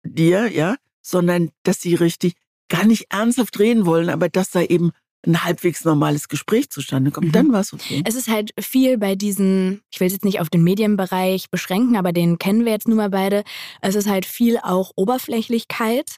[0.04, 2.34] dir, ja, sondern dass sie richtig
[2.67, 4.91] gar nicht ernsthaft reden wollen, aber dass da eben
[5.25, 7.32] ein halbwegs normales Gespräch zustande kommt, mhm.
[7.34, 8.02] dann war es okay.
[8.06, 11.97] Es ist halt viel bei diesen, ich will es jetzt nicht auf den Medienbereich beschränken,
[11.97, 13.43] aber den kennen wir jetzt nun mal beide.
[13.82, 16.15] Es ist halt viel auch Oberflächlichkeit.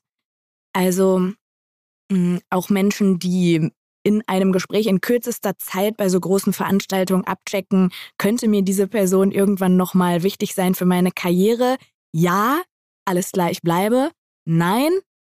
[0.73, 1.19] Also
[2.11, 3.71] mh, mm, auch Menschen, die
[4.03, 9.31] in einem Gespräch in kürzester Zeit bei so großen Veranstaltungen abchecken, könnte mir diese Person
[9.31, 11.77] irgendwann nochmal wichtig sein für meine Karriere?
[12.11, 12.61] Ja,
[13.05, 14.09] alles klar, ich bleibe.
[14.45, 14.91] Nein,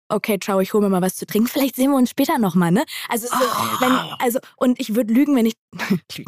[0.09, 1.47] okay, ciao, ich hole mir mal was zu trinken.
[1.47, 2.83] Vielleicht sehen wir uns später nochmal, ne?
[3.09, 3.81] Also, so, oh.
[3.81, 5.55] wenn, also, und ich würde lügen, wenn ich,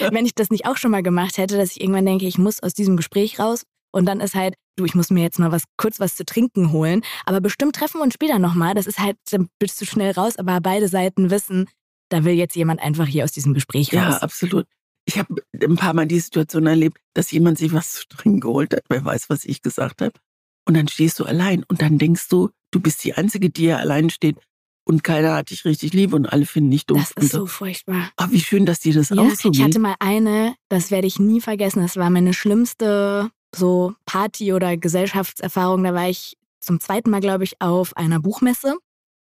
[0.10, 2.62] wenn ich das nicht auch schon mal gemacht hätte, dass ich irgendwann denke, ich muss
[2.62, 3.64] aus diesem Gespräch raus.
[3.96, 6.70] Und dann ist halt, du, ich muss mir jetzt mal was, kurz was zu trinken
[6.70, 7.00] holen.
[7.24, 8.74] Aber bestimmt treffen wir uns später nochmal.
[8.74, 11.66] Das ist halt, dann bist du schnell raus, aber beide Seiten wissen,
[12.10, 14.16] da will jetzt jemand einfach hier aus diesem Gespräch raus.
[14.16, 14.66] Ja, absolut.
[15.06, 18.74] Ich habe ein paar Mal die Situation erlebt, dass jemand sich was zu trinken geholt
[18.74, 18.82] hat.
[18.90, 20.12] Wer weiß, was ich gesagt habe.
[20.66, 23.78] Und dann stehst du allein und dann denkst du, du bist die Einzige, die hier
[23.78, 24.36] allein steht
[24.84, 27.12] und keiner hat dich richtig lieb und alle finden dich doof.
[27.14, 28.10] Das ist so, so furchtbar.
[28.16, 29.58] Aber wie schön, dass dir das ja, auch so geht.
[29.58, 34.52] Ich hatte mal eine, das werde ich nie vergessen, das war meine schlimmste so Party-
[34.52, 35.84] oder Gesellschaftserfahrung.
[35.84, 38.76] Da war ich zum zweiten Mal, glaube ich, auf einer Buchmesse.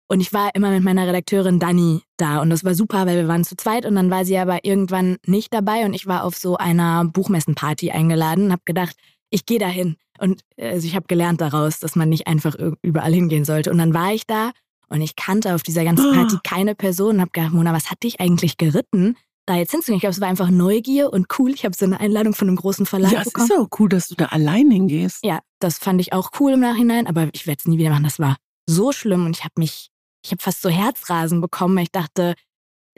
[0.07, 3.27] Und ich war immer mit meiner Redakteurin Dani da und das war super, weil wir
[3.27, 6.35] waren zu zweit und dann war sie aber irgendwann nicht dabei und ich war auf
[6.35, 8.95] so einer Buchmessenparty eingeladen und habe gedacht,
[9.31, 9.95] ich gehe dahin.
[10.19, 13.71] Und also ich habe gelernt daraus, dass man nicht einfach überall hingehen sollte.
[13.71, 14.51] Und dann war ich da
[14.89, 18.03] und ich kannte auf dieser ganzen Party keine Person und habe gedacht, Mona, was hat
[18.03, 19.97] dich eigentlich geritten, da jetzt hinzugehen?
[19.97, 21.51] Ich glaube, es war einfach Neugier und cool.
[21.51, 23.47] Ich habe so eine Einladung von einem großen Verlag ja, bekommen.
[23.47, 25.23] Ja, es ist auch cool, dass du da allein hingehst.
[25.23, 28.03] Ja, das fand ich auch cool im Nachhinein, aber ich werde es nie wieder machen.
[28.03, 29.89] Das war so schlimm und ich habe mich,
[30.23, 32.35] ich habe fast so Herzrasen bekommen, weil ich dachte,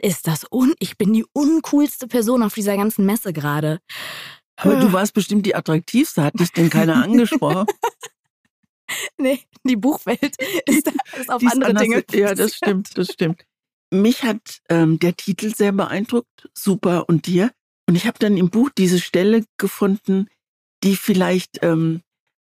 [0.00, 3.80] ist das un, ich bin die uncoolste Person auf dieser ganzen Messe gerade.
[4.56, 7.66] Aber du warst bestimmt die attraktivste, hat dich denn keiner angesprochen?
[9.18, 12.04] nee, die Buchwelt ist, ist auf die andere ist Dinge.
[12.12, 13.44] Ja, das stimmt, das stimmt.
[13.90, 17.50] Mich hat ähm, der Titel sehr beeindruckt, super und dir.
[17.86, 20.28] Und ich habe dann im Buch diese Stelle gefunden,
[20.84, 22.02] die vielleicht ähm,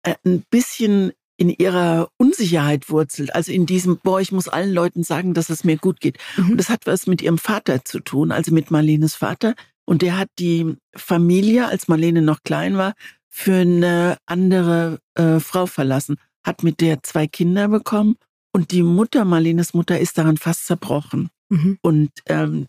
[0.04, 3.34] äh, ein bisschen in ihrer Unsicherheit wurzelt.
[3.34, 6.18] Also in diesem, boah, ich muss allen Leuten sagen, dass es mir gut geht.
[6.36, 6.52] Mhm.
[6.52, 9.56] Und das hat was mit ihrem Vater zu tun, also mit Marlenes Vater.
[9.86, 12.94] Und der hat die Familie, als Marlene noch klein war,
[13.30, 18.18] für eine andere äh, Frau verlassen, hat mit der zwei Kinder bekommen
[18.52, 21.30] und die Mutter, Marlenes Mutter, ist daran fast zerbrochen.
[21.50, 21.78] Mhm.
[21.82, 22.68] Und ähm,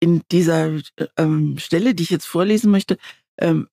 [0.00, 0.80] in dieser
[1.16, 2.96] ähm, Stelle, die ich jetzt vorlesen möchte,
[3.38, 3.68] ähm,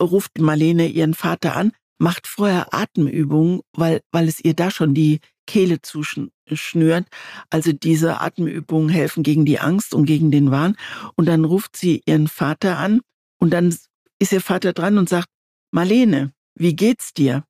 [0.00, 5.20] ruft Marlene ihren Vater an, macht vorher Atemübungen, weil, weil es ihr da schon die
[5.46, 7.06] Kehle zuschnürt.
[7.50, 10.76] Also diese Atemübungen helfen gegen die Angst und gegen den Wahn.
[11.14, 13.00] Und dann ruft sie ihren Vater an
[13.38, 13.74] und dann
[14.18, 15.28] ist ihr Vater dran und sagt,
[15.70, 17.44] Marlene, wie geht's dir?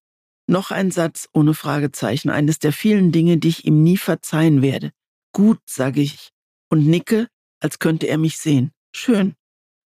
[0.46, 4.92] Noch ein Satz ohne Fragezeichen, eines der vielen Dinge, die ich ihm nie verzeihen werde.
[5.32, 6.30] Gut, sage ich
[6.70, 7.28] und nicke,
[7.60, 8.72] als könnte er mich sehen.
[8.94, 9.34] Schön.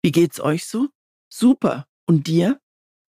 [0.03, 0.89] Wie geht's euch so?
[1.29, 1.87] Super.
[2.07, 2.61] Und dir?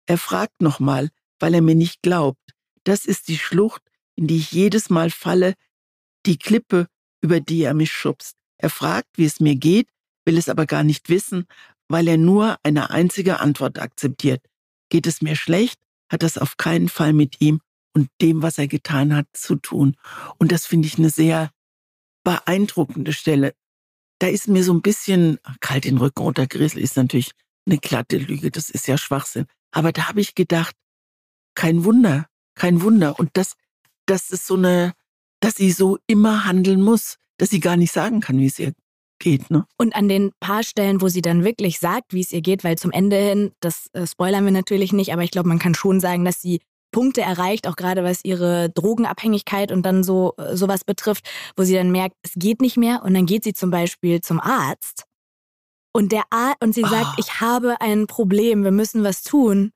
[0.06, 2.42] Er fragt nochmal, weil er mir nicht glaubt.
[2.84, 3.82] Das ist die Schlucht,
[4.16, 5.54] in die ich jedes Mal falle,
[6.26, 6.88] die Klippe,
[7.22, 8.36] über die er mich schubst.
[8.58, 9.90] Er fragt, wie es mir geht,
[10.26, 11.46] will es aber gar nicht wissen,
[11.88, 14.46] weil er nur eine einzige Antwort akzeptiert.
[14.90, 17.62] Geht es mir schlecht, hat das auf keinen Fall mit ihm
[17.94, 19.96] und dem, was er getan hat, zu tun.
[20.38, 21.52] Und das finde ich eine sehr
[22.24, 23.54] beeindruckende Stelle.
[24.20, 27.32] Da ist mir so ein bisschen kalt den Rücken runtergerissen, ist natürlich
[27.66, 29.46] eine glatte Lüge, das ist ja Schwachsinn.
[29.72, 30.76] Aber da habe ich gedacht,
[31.56, 33.20] kein Wunder, kein Wunder.
[33.20, 33.56] Und das
[34.10, 34.94] dass es so eine,
[35.40, 38.74] dass sie so immer handeln muss, dass sie gar nicht sagen kann, wie es ihr
[39.20, 39.52] geht.
[39.52, 39.66] Ne?
[39.78, 42.78] Und an den paar Stellen, wo sie dann wirklich sagt, wie es ihr geht, weil
[42.78, 46.00] zum Ende hin, das äh, spoilern wir natürlich nicht, aber ich glaube, man kann schon
[46.00, 50.84] sagen, dass sie Punkte erreicht, auch gerade was ihre Drogenabhängigkeit und dann so äh, sowas
[50.84, 54.22] betrifft, wo sie dann merkt, es geht nicht mehr und dann geht sie zum Beispiel
[54.22, 55.06] zum Arzt
[55.94, 57.20] und der Arzt und sie sagt, oh.
[57.20, 59.72] ich habe ein Problem, wir müssen was tun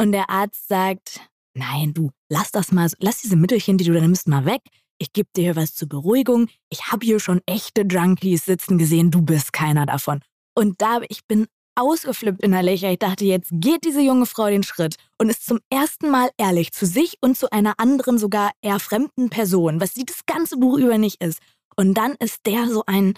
[0.00, 1.20] und der Arzt sagt,
[1.54, 4.62] nein, du lass das mal, lass diese Mittelchen, die du da nimmst, mal weg.
[4.98, 6.48] Ich gebe dir was zur Beruhigung.
[6.70, 9.10] Ich habe hier schon echte Junkies sitzen gesehen.
[9.10, 10.20] Du bist keiner davon.
[10.54, 12.84] Und da ich bin ausgeflippt innerlich.
[12.84, 16.72] Ich dachte, jetzt geht diese junge Frau den Schritt und ist zum ersten Mal ehrlich
[16.72, 20.78] zu sich und zu einer anderen, sogar eher fremden Person, was sie das ganze Buch
[20.78, 21.40] über nicht ist.
[21.76, 23.14] Und dann ist der so ein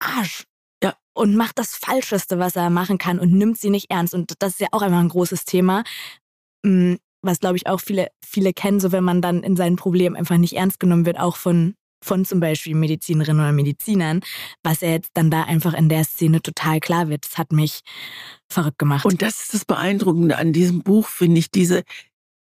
[0.00, 0.44] Arsch.
[0.82, 0.94] Ja.
[1.14, 4.14] Und macht das Falscheste, was er machen kann und nimmt sie nicht ernst.
[4.14, 5.84] Und das ist ja auch einfach ein großes Thema,
[6.64, 10.16] mm, was glaube ich auch viele, viele kennen, so wenn man dann in seinen Problemen
[10.16, 14.20] einfach nicht ernst genommen wird, auch von von zum Beispiel Medizinerinnen oder Medizinern,
[14.62, 17.24] was er jetzt dann da einfach in der Szene total klar wird.
[17.24, 17.80] Das hat mich
[18.48, 19.04] verrückt gemacht.
[19.04, 21.82] Und das ist das Beeindruckende an diesem Buch, finde ich, diese,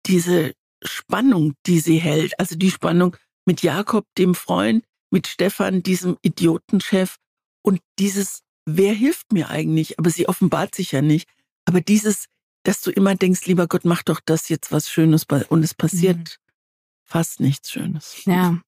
[0.06, 0.54] diese
[0.84, 2.40] Spannung, die sie hält.
[2.40, 7.16] Also die Spannung mit Jakob, dem Freund, mit Stefan, diesem Idiotenchef
[7.62, 9.98] und dieses, wer hilft mir eigentlich?
[9.98, 11.30] Aber sie offenbart sich ja nicht.
[11.66, 12.26] Aber dieses,
[12.68, 16.18] dass du immer denkst, lieber Gott, mach doch das jetzt was Schönes und es passiert
[16.18, 16.52] mhm.
[17.06, 18.26] fast nichts Schönes.
[18.26, 18.60] Ja,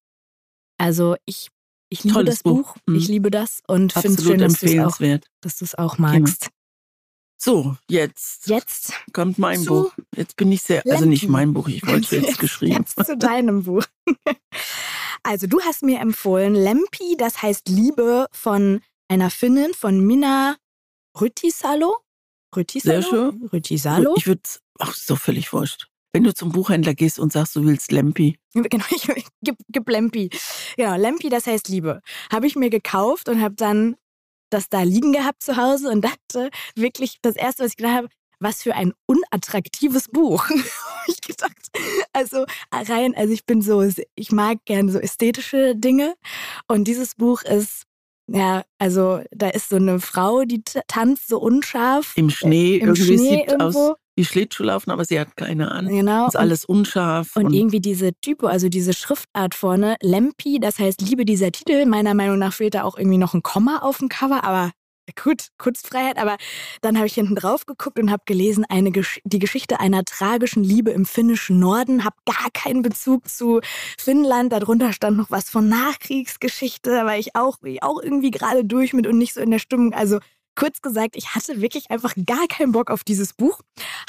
[0.78, 1.50] also ich,
[1.90, 2.76] ich liebe Tolles das Buch.
[2.76, 2.76] Buch.
[2.86, 2.96] Mhm.
[2.96, 4.60] Ich liebe das und finde es schön, dass
[5.58, 6.42] du es auch, auch magst.
[6.44, 6.54] Genau.
[7.42, 9.94] So, jetzt, jetzt kommt mein Buch.
[10.16, 12.78] Jetzt bin ich sehr, also nicht mein Buch, ich wollte es jetzt geschrieben.
[12.78, 13.84] Jetzt zu deinem Buch.
[15.22, 20.56] Also du hast mir empfohlen Lempi, das heißt Liebe von einer Finnin, von Minna
[21.20, 21.98] Rüttisalo.
[22.56, 23.02] Rüttisalo?
[23.02, 23.50] Sehr schön.
[23.52, 24.14] Rüttisalo.
[24.18, 24.42] Ich würde,
[24.80, 25.88] ach, so völlig wurscht.
[26.12, 28.40] Wenn du zum Buchhändler gehst und sagst, du willst Lempi.
[28.54, 30.30] Genau, ich, ich gib, gib Lempi.
[30.76, 32.02] Genau, Lempi, das heißt Liebe.
[32.32, 33.96] Habe ich mir gekauft und habe dann
[34.50, 38.10] das da liegen gehabt zu Hause und dachte wirklich, das erste, was ich gedacht habe,
[38.40, 40.50] was für ein unattraktives Buch.
[41.08, 41.70] ich gedacht,
[42.14, 43.84] also rein, also ich bin so,
[44.16, 46.16] ich mag gerne so ästhetische Dinge
[46.68, 47.84] und dieses Buch ist
[48.32, 52.14] ja, also da ist so eine Frau, die tanzt so unscharf.
[52.16, 53.92] Im Schnee, im irgendwie Schnee sieht irgendwo.
[53.92, 55.94] aus wie Schlittschuh laufen, aber sie hat keine Ahnung.
[55.94, 56.28] Genau.
[56.28, 57.38] Ist alles unscharf.
[57.38, 61.86] Und, und, irgendwie diese Typo, also diese Schriftart vorne, Lempi, das heißt Liebe dieser Titel.
[61.86, 64.72] Meiner Meinung nach fehlt da auch irgendwie noch ein Komma auf dem Cover, aber
[65.16, 66.38] gut, Kunstfreiheit, aber
[66.82, 70.64] dann habe ich hinten drauf geguckt und habe gelesen, eine Gesch die Geschichte einer tragischen
[70.64, 73.62] Liebe im finnischen Norden, habe gar keinen Bezug zu
[73.98, 78.94] Finnland, darunter stand noch was von Nachkriegsgeschichte, da war ich auch, auch irgendwie gerade durch
[78.94, 80.20] mit und nicht so in der Stimmung, also
[80.60, 83.62] Kurz gesagt, ich hatte wirklich einfach gar keinen Bock auf dieses Buch,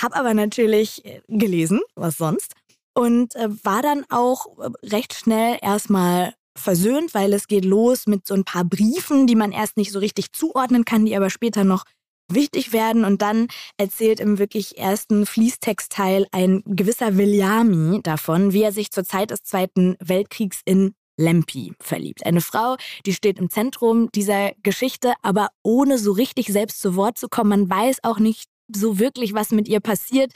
[0.03, 2.55] habe aber natürlich äh, gelesen, was sonst,
[2.93, 8.27] und äh, war dann auch äh, recht schnell erstmal versöhnt, weil es geht los mit
[8.27, 11.65] so ein paar Briefen, die man erst nicht so richtig zuordnen kann, die aber später
[11.65, 11.85] noch
[12.29, 13.05] wichtig werden.
[13.05, 19.05] Und dann erzählt im wirklich ersten Fließtextteil ein gewisser Viljami davon, wie er sich zur
[19.05, 22.25] Zeit des Zweiten Weltkriegs in Lempi verliebt.
[22.25, 27.19] Eine Frau, die steht im Zentrum dieser Geschichte, aber ohne so richtig selbst zu Wort
[27.19, 27.51] zu kommen.
[27.51, 30.33] Man weiß auch nicht so wirklich, was mit ihr passiert.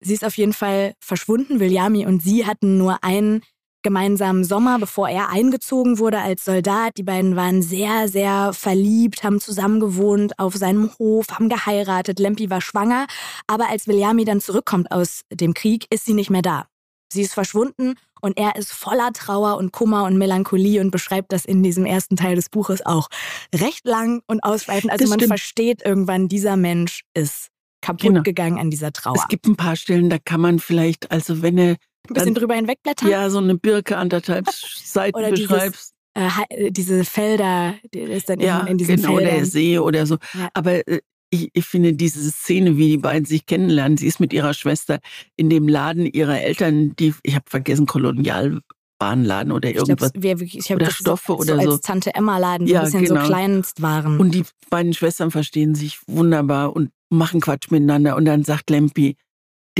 [0.00, 1.60] Sie ist auf jeden Fall verschwunden.
[1.60, 3.42] Viljami und sie hatten nur einen
[3.82, 6.96] gemeinsamen Sommer, bevor er eingezogen wurde als Soldat.
[6.96, 12.18] Die beiden waren sehr, sehr verliebt, haben zusammen gewohnt auf seinem Hof, haben geheiratet.
[12.18, 13.06] Lempi war schwanger,
[13.46, 16.66] aber als Viljami dann zurückkommt aus dem Krieg, ist sie nicht mehr da.
[17.12, 21.44] Sie ist verschwunden und er ist voller Trauer und Kummer und Melancholie und beschreibt das
[21.44, 23.08] in diesem ersten Teil des Buches auch
[23.54, 24.92] recht lang und ausschweifend.
[24.92, 25.30] Also das man stimmt.
[25.30, 27.48] versteht irgendwann, dieser Mensch ist
[27.80, 28.22] kaputt genau.
[28.22, 29.16] gegangen an dieser Trauer.
[29.16, 31.76] Es gibt ein paar Stellen, da kann man vielleicht, also wenn er
[32.10, 33.08] ein bisschen drüber hinwegblättern.
[33.08, 35.94] Ja, so eine Birke anderthalb Seiten oder beschreibst.
[36.16, 39.36] Dieses, äh, diese Felder, die ist dann ja, in diesen genau, Feldern.
[39.36, 40.16] der See oder so.
[40.34, 40.48] Ja.
[40.54, 44.32] Aber äh, ich, ich finde diese Szene, wie die beiden sich kennenlernen, sie ist mit
[44.32, 44.98] ihrer Schwester
[45.36, 50.10] in dem Laden ihrer Eltern, die, ich habe vergessen, Kolonialbahnladen oder irgendwas.
[50.14, 51.70] Ich, glaub, ich oder Stoffe so, oder so.
[51.70, 53.20] Als Tante Emma Laden, die ja, ein bisschen genau.
[53.20, 54.18] so Kleinstwaren.
[54.18, 58.16] Und die beiden Schwestern verstehen sich wunderbar und machen Quatsch miteinander.
[58.16, 59.16] Und dann sagt Lempi,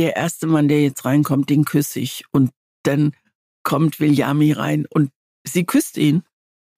[0.00, 2.24] der erste Mann, der jetzt reinkommt, den küsse ich.
[2.32, 2.50] Und
[2.82, 3.12] dann
[3.62, 5.10] kommt Viljami rein und
[5.46, 6.22] sie küsst ihn.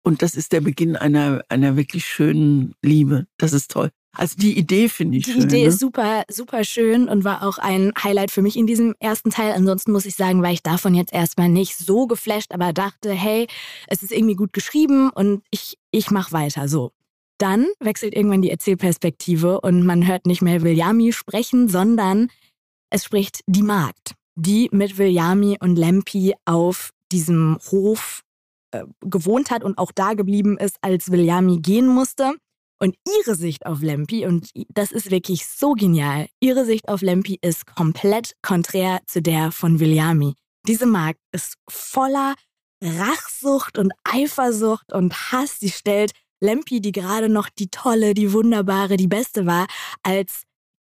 [0.05, 3.27] Und das ist der Beginn einer, einer wirklich schönen Liebe.
[3.39, 3.91] Das ist toll.
[4.15, 5.41] Also die Idee finde ich die schön.
[5.43, 5.69] Die Idee ne?
[5.69, 9.53] ist super, super schön und war auch ein Highlight für mich in diesem ersten Teil.
[9.53, 13.47] Ansonsten muss ich sagen, war ich davon jetzt erstmal nicht so geflasht, aber dachte, hey,
[13.87, 16.91] es ist irgendwie gut geschrieben und ich, ich mach weiter so.
[17.39, 22.29] Dann wechselt irgendwann die Erzählperspektive und man hört nicht mehr Viljami sprechen, sondern
[22.93, 28.23] es spricht die Magd, die mit Viljami und Lempi auf diesem Hof
[28.71, 32.35] äh, gewohnt hat und auch da geblieben ist, als Viljami gehen musste.
[32.79, 37.39] Und ihre Sicht auf Lempi, und das ist wirklich so genial, ihre Sicht auf Lempi
[37.41, 40.35] ist komplett konträr zu der von Viljami.
[40.67, 42.35] Diese Magd ist voller
[42.83, 45.61] Rachsucht und Eifersucht und Hass.
[45.61, 49.67] Sie stellt Lempi, die gerade noch die tolle, die wunderbare, die beste war,
[50.03, 50.43] als,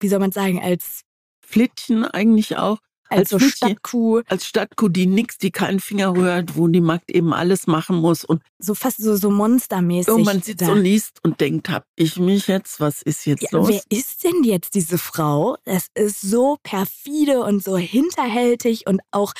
[0.00, 1.02] wie soll man sagen, als
[1.50, 2.78] Flittchen eigentlich auch.
[3.10, 4.22] Als, als so Stadtkuh.
[4.28, 8.24] Als Stadtkuh, die nix, die keinen Finger rührt, wo die Magd eben alles machen muss.
[8.24, 10.14] Und so fast so, so monstermäßig.
[10.14, 10.70] Und man sitzt da.
[10.70, 12.78] und liest und denkt, hab ich mich jetzt?
[12.78, 13.68] Was ist jetzt ja, los?
[13.68, 15.56] Wer ist denn jetzt diese Frau?
[15.64, 19.32] Es ist so perfide und so hinterhältig und auch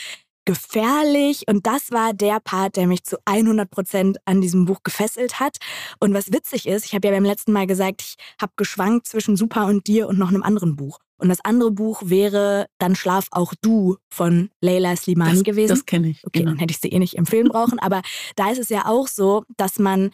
[0.45, 1.45] gefährlich.
[1.47, 5.59] Und das war der Part, der mich zu 100 Prozent an diesem Buch gefesselt hat.
[6.01, 9.37] Und was witzig ist, ich habe ja beim letzten Mal gesagt, ich habe geschwankt zwischen
[9.37, 10.99] Super und dir und noch einem anderen Buch.
[11.21, 15.69] Und das andere Buch wäre Dann schlaf auch du von Leila Slimani das, gewesen.
[15.69, 16.25] Das kenne ich.
[16.25, 16.53] Okay, genau.
[16.53, 17.79] dann hätte ich sie eh nicht empfehlen brauchen.
[17.79, 18.03] Aber
[18.37, 20.11] da ist es ja auch so, dass man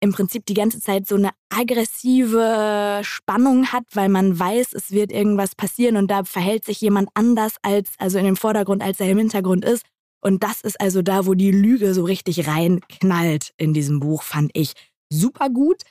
[0.00, 5.10] im Prinzip die ganze Zeit so eine aggressive Spannung hat, weil man weiß, es wird
[5.10, 9.08] irgendwas passieren und da verhält sich jemand anders als, also in dem Vordergrund, als er
[9.08, 9.84] im Hintergrund ist.
[10.20, 14.50] Und das ist also da, wo die Lüge so richtig reinknallt in diesem Buch, fand
[14.54, 14.74] ich
[15.10, 15.82] super gut.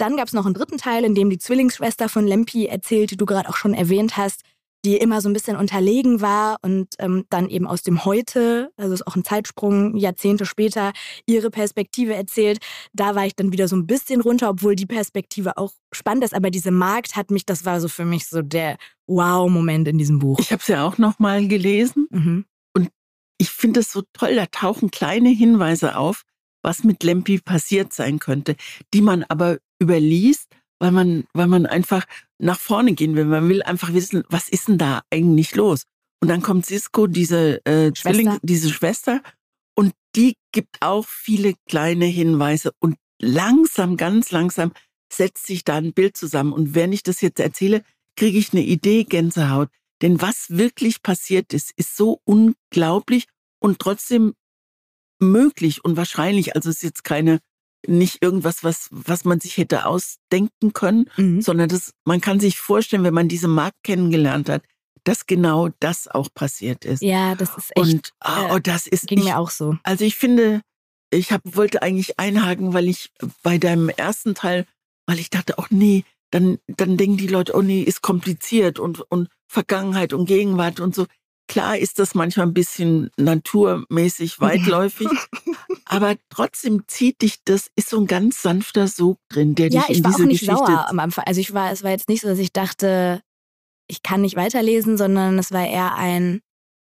[0.00, 3.18] Dann gab es noch einen dritten Teil, in dem die Zwillingsschwester von Lempi erzählt, die
[3.18, 4.42] du gerade auch schon erwähnt hast,
[4.82, 8.94] die immer so ein bisschen unterlegen war und ähm, dann eben aus dem Heute, also
[8.94, 10.92] ist auch ein Zeitsprung, Jahrzehnte später,
[11.26, 12.60] ihre Perspektive erzählt.
[12.94, 16.34] Da war ich dann wieder so ein bisschen runter, obwohl die Perspektive auch spannend ist.
[16.34, 20.18] Aber diese Markt hat mich, das war so für mich so der Wow-Moment in diesem
[20.18, 20.38] Buch.
[20.38, 22.46] Ich habe es ja auch noch mal gelesen mhm.
[22.74, 22.88] und
[23.36, 24.34] ich finde es so toll.
[24.34, 26.22] Da tauchen kleine Hinweise auf,
[26.62, 28.56] was mit Lempi passiert sein könnte,
[28.94, 32.04] die man aber überliest, weil man, weil man einfach
[32.38, 33.24] nach vorne gehen will.
[33.24, 35.84] Man will einfach wissen, was ist denn da eigentlich los?
[36.22, 38.12] Und dann kommt Cisco, diese äh, Schwester.
[38.12, 39.22] Zwilling, diese Schwester,
[39.80, 44.72] und die gibt auch viele kleine Hinweise und langsam, ganz langsam
[45.12, 46.52] setzt sich da ein Bild zusammen.
[46.52, 47.82] Und wenn ich das jetzt erzähle,
[48.16, 49.70] kriege ich eine Idee, Gänsehaut.
[50.02, 53.26] Denn was wirklich passiert ist, ist so unglaublich
[53.58, 54.34] und trotzdem
[55.18, 56.54] möglich und wahrscheinlich.
[56.54, 57.40] Also es ist jetzt keine
[57.86, 61.40] nicht irgendwas, was, was man sich hätte ausdenken können, mhm.
[61.40, 64.62] sondern das, man kann sich vorstellen, wenn man diese Markt kennengelernt hat,
[65.04, 67.02] dass genau das auch passiert ist.
[67.02, 67.78] Ja, das ist echt.
[67.78, 69.76] Und oh, das ist ging ich, mir auch so.
[69.82, 70.60] Also ich finde,
[71.10, 73.10] ich hab, wollte eigentlich einhaken, weil ich
[73.42, 74.66] bei deinem ersten Teil,
[75.06, 79.00] weil ich dachte, oh nee, dann, dann denken die Leute, oh nee, ist kompliziert und,
[79.10, 81.06] und Vergangenheit und Gegenwart und so.
[81.48, 85.08] Klar ist das manchmal ein bisschen naturmäßig weitläufig,
[85.90, 89.98] aber trotzdem zieht dich, das ist so ein ganz sanfter Sog drin, der ja, dich
[89.98, 90.46] in diese Geschichte...
[90.46, 91.24] Ja, ich war auch nicht sauer am Anfang.
[91.26, 93.22] Also ich war, es war jetzt nicht so, dass ich dachte,
[93.88, 96.42] ich kann nicht weiterlesen, sondern es war eher ein,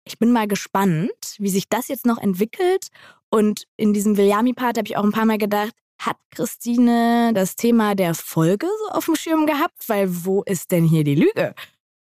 [0.06, 1.10] ich bin mal gespannt,
[1.40, 2.90] wie sich das jetzt noch entwickelt.
[3.32, 7.96] Und in diesem Viljami-Part habe ich auch ein paar Mal gedacht, hat Christine das Thema
[7.96, 9.90] der Folge so auf dem Schirm gehabt?
[9.90, 11.56] Weil wo ist denn hier die Lüge?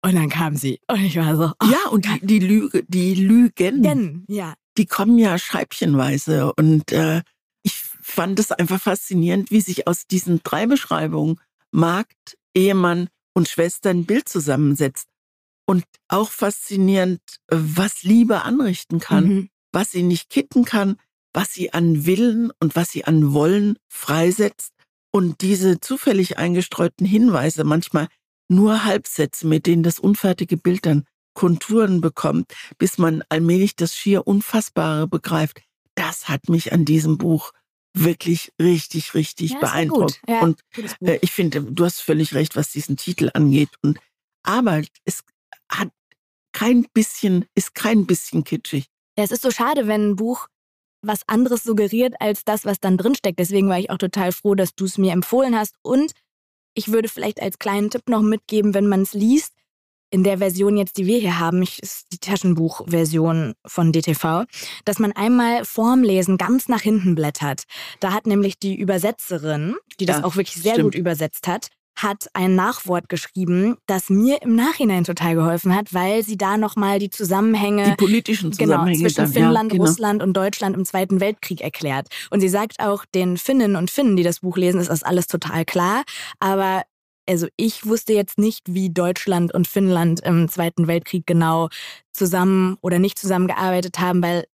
[0.03, 0.79] Und dann kam sie.
[0.87, 1.51] Und ich war so.
[1.61, 3.83] Oh, ja, und die, die Lüge, die Lügen.
[3.83, 4.55] Gen, ja.
[4.79, 6.53] Die kommen ja scheibchenweise.
[6.53, 7.21] Und äh,
[7.63, 11.37] ich fand es einfach faszinierend, wie sich aus diesen drei Beschreibungen
[11.71, 15.09] Magd, Ehemann und Schwester ein Bild zusammensetzt.
[15.67, 19.49] Und auch faszinierend, was Liebe anrichten kann, mhm.
[19.73, 20.95] was sie nicht kitten kann,
[21.33, 24.71] was sie an Willen und was sie an Wollen freisetzt.
[25.11, 28.07] Und diese zufällig eingestreuten Hinweise manchmal
[28.47, 31.03] nur Halbsätze, mit denen das unfertige Bild dann
[31.39, 35.61] Konturen bekommt, bis man allmählich das schier Unfassbare begreift.
[35.95, 37.53] Das hat mich an diesem Buch
[37.93, 40.19] wirklich richtig, richtig ja, beeindruckt.
[40.27, 40.59] Ja, und
[40.99, 43.69] äh, ich finde, du hast völlig recht, was diesen Titel angeht.
[43.81, 43.99] Und
[44.43, 45.21] aber es
[45.71, 45.87] hat
[46.51, 48.87] kein bisschen, ist kein bisschen kitschig.
[49.17, 50.47] Ja, es ist so schade, wenn ein Buch
[51.01, 53.39] was anderes suggeriert als das, was dann drinsteckt.
[53.39, 55.75] Deswegen war ich auch total froh, dass du es mir empfohlen hast.
[55.83, 56.11] Und
[56.73, 59.53] ich würde vielleicht als kleinen Tipp noch mitgeben, wenn man es liest,
[60.11, 64.45] in der Version jetzt, die wir hier haben, ist die Taschenbuchversion von DTV,
[64.85, 67.63] dass man einmal vorm Lesen ganz nach hinten blättert.
[67.99, 70.93] Da hat nämlich die Übersetzerin, die das ja, auch wirklich sehr stimmt.
[70.93, 71.69] gut übersetzt hat,
[72.01, 76.99] hat ein Nachwort geschrieben, das mir im Nachhinein total geholfen hat, weil sie da nochmal
[76.99, 79.89] die Zusammenhänge, die politischen genau, Zusammenhänge genau, zwischen dann, Finnland, ja, genau.
[79.89, 82.07] Russland und Deutschland im Zweiten Weltkrieg erklärt.
[82.29, 85.27] Und sie sagt auch, den Finnen und Finnen, die das Buch lesen, ist das alles
[85.27, 86.03] total klar.
[86.39, 86.83] Aber
[87.29, 91.69] also ich wusste jetzt nicht, wie Deutschland und Finnland im Zweiten Weltkrieg genau
[92.11, 94.45] zusammen oder nicht zusammengearbeitet haben, weil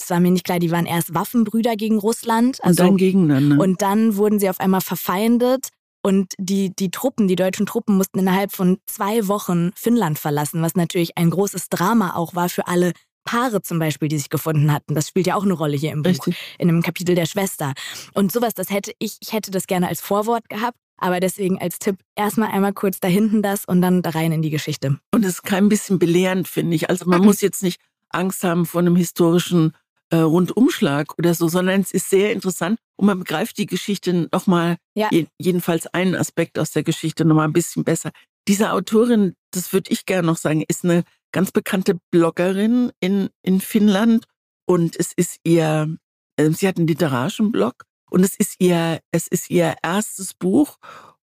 [0.00, 2.58] es war mir nicht klar, die waren erst Waffenbrüder gegen Russland.
[2.62, 3.62] Also, und dann gegeneinander.
[3.62, 5.68] Und dann wurden sie auf einmal verfeindet
[6.02, 10.74] und die, die Truppen, die deutschen Truppen mussten innerhalb von zwei Wochen Finnland verlassen, was
[10.74, 12.92] natürlich ein großes Drama auch war für alle
[13.24, 14.94] Paare zum Beispiel, die sich gefunden hatten.
[14.94, 16.36] Das spielt ja auch eine Rolle hier im Buch, Richtig.
[16.58, 17.74] in einem Kapitel der Schwester.
[18.14, 20.78] Und sowas, das hätte ich, ich hätte das gerne als Vorwort gehabt.
[20.98, 24.42] Aber deswegen als Tipp erstmal einmal kurz da hinten das und dann da rein in
[24.42, 24.98] die Geschichte.
[25.14, 26.88] Und es ist kein bisschen belehrend, finde ich.
[26.88, 27.80] Also man muss jetzt nicht
[28.10, 29.72] Angst haben vor einem historischen
[30.10, 34.76] äh, Rundumschlag oder so, sondern es ist sehr interessant und man begreift die Geschichte nochmal,
[34.94, 35.08] ja.
[35.10, 38.12] je, jedenfalls einen Aspekt aus der Geschichte nochmal ein bisschen besser.
[38.48, 43.60] Diese Autorin, das würde ich gerne noch sagen, ist eine ganz bekannte Bloggerin in, in
[43.60, 44.26] Finnland
[44.64, 45.96] und es ist ihr,
[46.36, 50.78] äh, sie hat einen literarischen Blog und es ist ihr, es ist ihr erstes Buch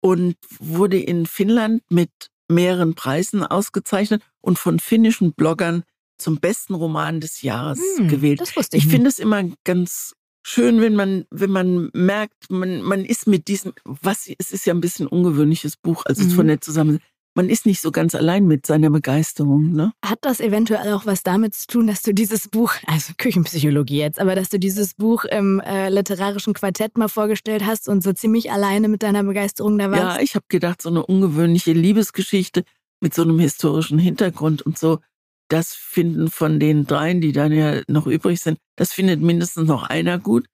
[0.00, 2.10] und wurde in Finnland mit
[2.48, 5.82] mehreren Preisen ausgezeichnet und von finnischen Bloggern
[6.18, 8.40] zum besten Roman des Jahres hm, gewählt.
[8.40, 8.84] Das wusste ich.
[8.84, 13.48] Ich finde es immer ganz schön, wenn man, wenn man merkt, man, man ist mit
[13.48, 16.30] diesem, was, es ist ja ein bisschen ungewöhnliches Buch, also mhm.
[16.30, 17.06] von der Zusammensetzung
[17.36, 19.72] man ist nicht so ganz allein mit seiner Begeisterung.
[19.72, 19.92] Ne?
[20.04, 24.18] Hat das eventuell auch was damit zu tun, dass du dieses Buch, also Küchenpsychologie jetzt,
[24.18, 28.50] aber dass du dieses Buch im äh, literarischen Quartett mal vorgestellt hast und so ziemlich
[28.50, 30.02] alleine mit deiner Begeisterung da warst?
[30.02, 32.64] Ja, ich habe gedacht, so eine ungewöhnliche Liebesgeschichte
[33.00, 35.00] mit so einem historischen Hintergrund und so,
[35.48, 39.82] das finden von den dreien, die dann ja noch übrig sind, das findet mindestens noch
[39.82, 40.46] einer gut.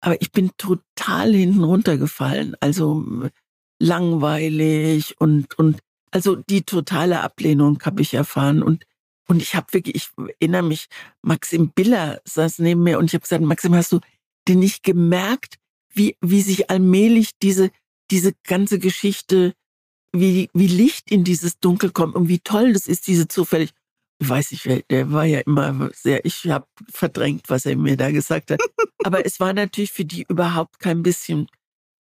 [0.00, 2.54] Aber ich bin total hinten runtergefallen.
[2.60, 3.30] Also
[3.78, 5.78] langweilig und, und
[6.16, 8.86] also die totale Ablehnung habe ich erfahren und
[9.28, 10.08] und ich habe wirklich, ich
[10.40, 10.86] erinnere mich,
[11.20, 14.00] Maxim Biller saß neben mir und ich habe gesagt, Maxim, hast du
[14.48, 15.56] denn nicht gemerkt,
[15.92, 17.70] wie wie sich allmählich diese
[18.10, 19.52] diese ganze Geschichte,
[20.10, 23.72] wie wie Licht in dieses Dunkel kommt und wie toll das ist, diese zufällig.
[24.18, 28.10] Ich weiß nicht, der war ja immer sehr, ich habe verdrängt, was er mir da
[28.10, 28.60] gesagt hat.
[29.04, 31.48] Aber es war natürlich für die überhaupt kein bisschen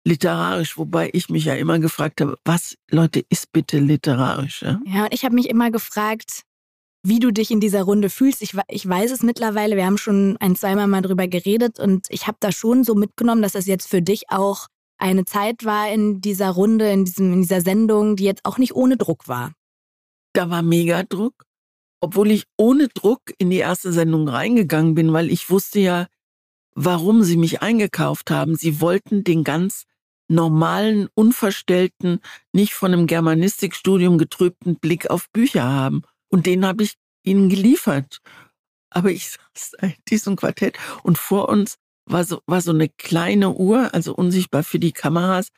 [0.04, 4.62] literarisch, wobei ich mich ja immer gefragt habe, was, Leute, ist bitte literarisch?
[4.62, 6.42] Ja, ja und ich habe mich immer gefragt,
[7.02, 8.42] wie du dich in dieser Runde fühlst.
[8.42, 12.26] Ich, ich weiß es mittlerweile, wir haben schon ein, zweimal mal drüber geredet und ich
[12.26, 16.20] habe da schon so mitgenommen, dass das jetzt für dich auch eine Zeit war in
[16.20, 19.52] dieser Runde, in, diesem, in dieser Sendung, die jetzt auch nicht ohne Druck war.
[20.32, 21.44] Da war mega Druck,
[22.00, 26.06] obwohl ich ohne Druck in die erste Sendung reingegangen bin, weil ich wusste ja,
[26.74, 28.56] warum sie mich eingekauft haben.
[28.56, 29.84] Sie wollten den ganz
[30.28, 32.20] normalen, unverstellten,
[32.52, 36.02] nicht von einem Germanistikstudium getrübten Blick auf Bücher haben.
[36.28, 36.94] Und den habe ich
[37.24, 38.20] ihnen geliefert.
[38.90, 43.52] Aber ich saß in diesem Quartett und vor uns war so, war so eine kleine
[43.52, 45.48] Uhr, also unsichtbar für die Kameras.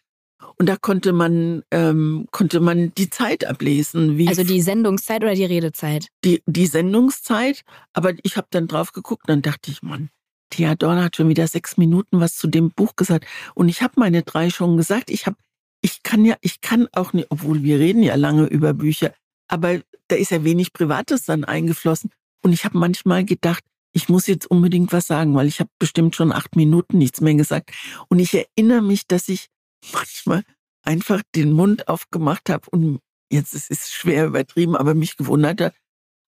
[0.58, 4.18] Und da konnte man, ähm, konnte man die Zeit ablesen.
[4.18, 6.08] Wie also die Sendungszeit oder die Redezeit?
[6.24, 7.62] Die, die Sendungszeit.
[7.92, 10.10] Aber ich habe dann drauf geguckt und dann dachte ich, Mann,
[10.50, 13.26] Thea Dorn hat schon wieder sechs Minuten was zu dem Buch gesagt.
[13.54, 15.10] Und ich habe meine drei schon gesagt.
[15.10, 15.36] Ich habe,
[15.80, 19.12] ich kann ja, ich kann auch nicht, obwohl wir reden ja lange über Bücher,
[19.48, 22.10] aber da ist ja wenig Privates dann eingeflossen.
[22.42, 26.14] Und ich habe manchmal gedacht, ich muss jetzt unbedingt was sagen, weil ich habe bestimmt
[26.14, 27.70] schon acht Minuten nichts mehr gesagt.
[28.08, 29.48] Und ich erinnere mich, dass ich
[29.92, 30.42] manchmal
[30.82, 35.74] einfach den Mund aufgemacht habe und jetzt ist es schwer übertrieben, aber mich gewundert hat,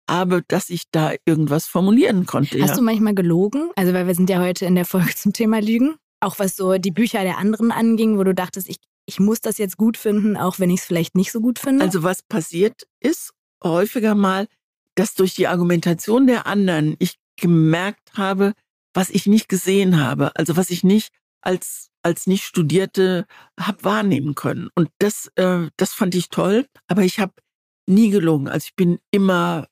[0.08, 2.60] aber dass ich da irgendwas formulieren konnte.
[2.60, 2.76] Hast ja.
[2.76, 3.70] du manchmal gelogen?
[3.76, 5.96] Also, weil wir sind ja heute in der Folge zum Thema Lügen.
[6.20, 9.58] Auch was so die Bücher der anderen anging, wo du dachtest, ich, ich muss das
[9.58, 11.84] jetzt gut finden, auch wenn ich es vielleicht nicht so gut finde?
[11.84, 13.32] Also, was passiert ist
[13.62, 14.46] häufiger mal,
[14.94, 18.54] dass durch die Argumentation der anderen ich gemerkt habe,
[18.94, 23.26] was ich nicht gesehen habe, also was ich nicht als als nicht Studierte
[23.58, 24.70] habe wahrnehmen können.
[24.74, 27.34] Und das äh, das fand ich toll, aber ich habe
[27.86, 28.48] nie gelogen.
[28.48, 29.68] Also ich bin immer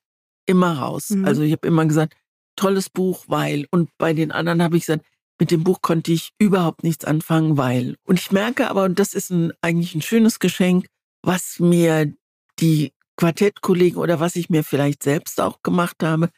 [0.47, 1.11] immer raus.
[1.11, 1.25] Mhm.
[1.25, 2.15] Also ich habe immer gesagt,
[2.55, 3.67] tolles Buch, weil.
[3.69, 5.05] Und bei den anderen habe ich gesagt,
[5.39, 7.95] mit dem Buch konnte ich überhaupt nichts anfangen, weil.
[8.03, 10.87] Und ich merke aber, und das ist ein, eigentlich ein schönes Geschenk,
[11.21, 12.11] was mir
[12.59, 16.29] die Quartettkollegen oder was ich mir vielleicht selbst auch gemacht habe,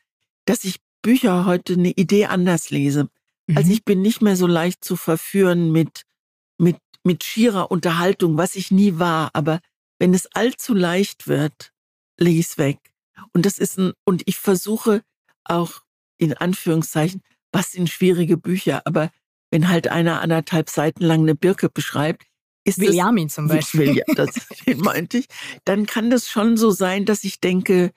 [0.45, 3.01] dass ich Bücher heute eine Idee anders lese.
[3.01, 3.09] Also
[3.47, 3.57] mhm.
[3.57, 6.03] Also ich bin nicht mehr so leicht zu verführen mit,
[6.57, 9.29] mit, mit schierer Unterhaltung, was ich nie war.
[9.33, 9.59] Aber
[9.97, 11.71] wenn es allzu leicht wird,
[12.17, 12.79] lege ich es weg.
[13.33, 15.03] Und das ist ein, und ich versuche
[15.43, 15.81] auch
[16.17, 19.11] in Anführungszeichen, was sind schwierige Bücher, aber
[19.51, 22.23] wenn halt einer anderthalb Seiten lang eine Birke beschreibt,
[22.63, 23.79] ist Williamin das, zum Beispiel.
[23.87, 24.29] William, das,
[24.67, 25.27] den meinte ich,
[25.65, 27.91] dann kann das schon so sein, dass ich denke,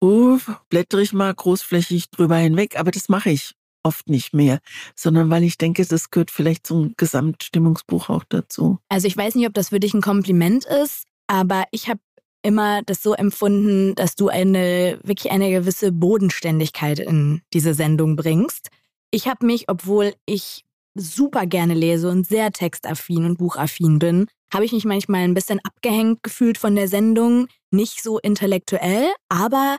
[0.00, 3.54] oh, blättere ich mal großflächig drüber hinweg, aber das mache ich
[3.84, 4.58] oft nicht mehr,
[4.96, 8.78] sondern weil ich denke, das gehört vielleicht zum Gesamtstimmungsbuch auch dazu.
[8.88, 12.00] Also ich weiß nicht, ob das für dich ein Kompliment ist, aber ich habe
[12.48, 18.70] immer das so empfunden, dass du eine wirklich eine gewisse Bodenständigkeit in diese Sendung bringst.
[19.10, 24.64] Ich habe mich, obwohl ich super gerne lese und sehr textaffin und buchaffin bin, habe
[24.64, 27.48] ich mich manchmal ein bisschen abgehängt gefühlt von der Sendung.
[27.70, 29.76] Nicht so intellektuell, aber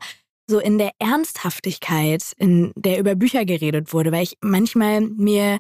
[0.48, 5.58] so in der Ernsthaftigkeit, in der über Bücher geredet wurde, weil ich manchmal mir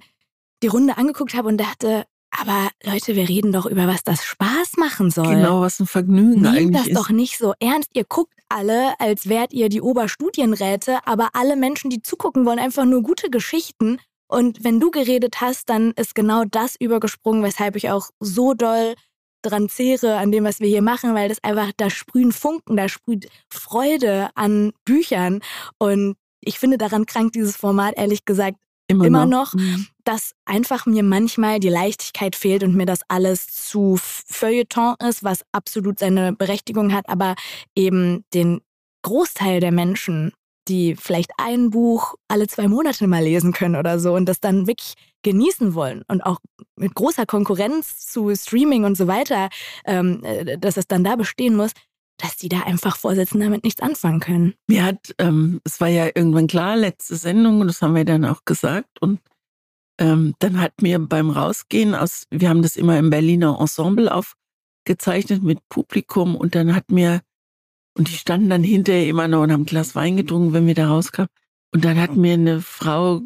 [0.61, 2.05] die Runde angeguckt habe und dachte,
[2.39, 5.35] aber Leute, wir reden doch über was, das Spaß machen soll.
[5.35, 6.97] Genau, was ein Vergnügen Nehmt eigentlich das ist.
[6.97, 7.89] doch nicht so ernst.
[7.93, 12.85] Ihr guckt alle, als wärt ihr die Oberstudienräte, aber alle Menschen, die zugucken, wollen einfach
[12.85, 13.99] nur gute Geschichten.
[14.27, 18.95] Und wenn du geredet hast, dann ist genau das übergesprungen, weshalb ich auch so doll
[19.41, 22.89] dran zehre an dem, was wir hier machen, weil das einfach, da sprühen Funken, da
[22.89, 25.41] sprüht Freude an Büchern.
[25.77, 28.57] Und ich finde, daran krankt dieses Format ehrlich gesagt
[28.89, 29.53] immer, immer noch.
[29.53, 29.87] noch, Mhm.
[30.03, 35.43] dass einfach mir manchmal die Leichtigkeit fehlt und mir das alles zu Feuilleton ist, was
[35.51, 37.35] absolut seine Berechtigung hat, aber
[37.75, 38.59] eben den
[39.03, 40.33] Großteil der Menschen,
[40.67, 44.67] die vielleicht ein Buch alle zwei Monate mal lesen können oder so und das dann
[44.67, 46.37] wirklich genießen wollen und auch
[46.75, 49.49] mit großer Konkurrenz zu Streaming und so weiter,
[49.85, 51.71] ähm, äh, dass es dann da bestehen muss,
[52.19, 54.53] dass die da einfach vorsitzen, damit nichts anfangen können.
[54.67, 58.25] Mir hat, ähm, es war ja irgendwann klar, letzte Sendung, und das haben wir dann
[58.25, 59.01] auch gesagt.
[59.01, 59.19] Und
[59.99, 65.43] ähm, dann hat mir beim Rausgehen aus, wir haben das immer im Berliner Ensemble aufgezeichnet
[65.43, 67.21] mit Publikum und dann hat mir,
[67.97, 70.75] und die standen dann hinterher immer noch und haben ein Glas Wein getrunken, wenn wir
[70.75, 71.29] da rauskamen.
[71.73, 73.21] Und dann hat mir eine Frau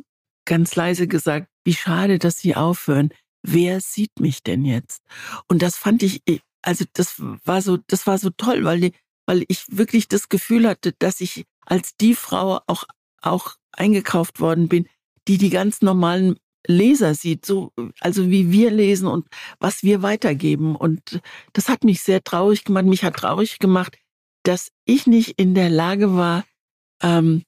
[0.45, 3.09] ganz leise gesagt, wie schade, dass sie aufhören.
[3.41, 5.03] Wer sieht mich denn jetzt?
[5.47, 6.21] Und das fand ich,
[6.63, 8.91] also das war so, das war so toll, weil,
[9.25, 12.85] weil ich wirklich das Gefühl hatte, dass ich als die Frau auch,
[13.21, 14.87] auch eingekauft worden bin,
[15.27, 19.27] die die ganz normalen Leser sieht, so, also wie wir lesen und
[19.59, 20.75] was wir weitergeben.
[20.75, 22.85] Und das hat mich sehr traurig gemacht.
[22.85, 23.97] Mich hat traurig gemacht,
[24.43, 26.45] dass ich nicht in der Lage war,
[27.01, 27.43] ähm,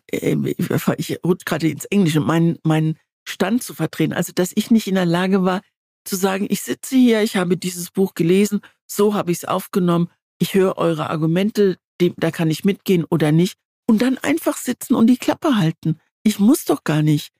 [0.00, 2.98] ich rutsche gerade ins Englische, meinen, meinen
[3.28, 4.12] Stand zu vertreten.
[4.12, 5.60] Also, dass ich nicht in der Lage war,
[6.08, 10.10] zu sagen, ich sitze hier, ich habe dieses Buch gelesen, so habe ich es aufgenommen,
[10.38, 13.58] ich höre eure Argumente, dem, da kann ich mitgehen oder nicht.
[13.86, 15.98] Und dann einfach sitzen und die Klappe halten.
[16.22, 17.32] Ich muss doch gar nicht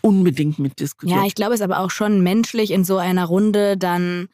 [0.00, 1.20] unbedingt mitdiskutieren.
[1.20, 4.28] Ja, ich glaube, es ist aber auch schon menschlich in so einer Runde dann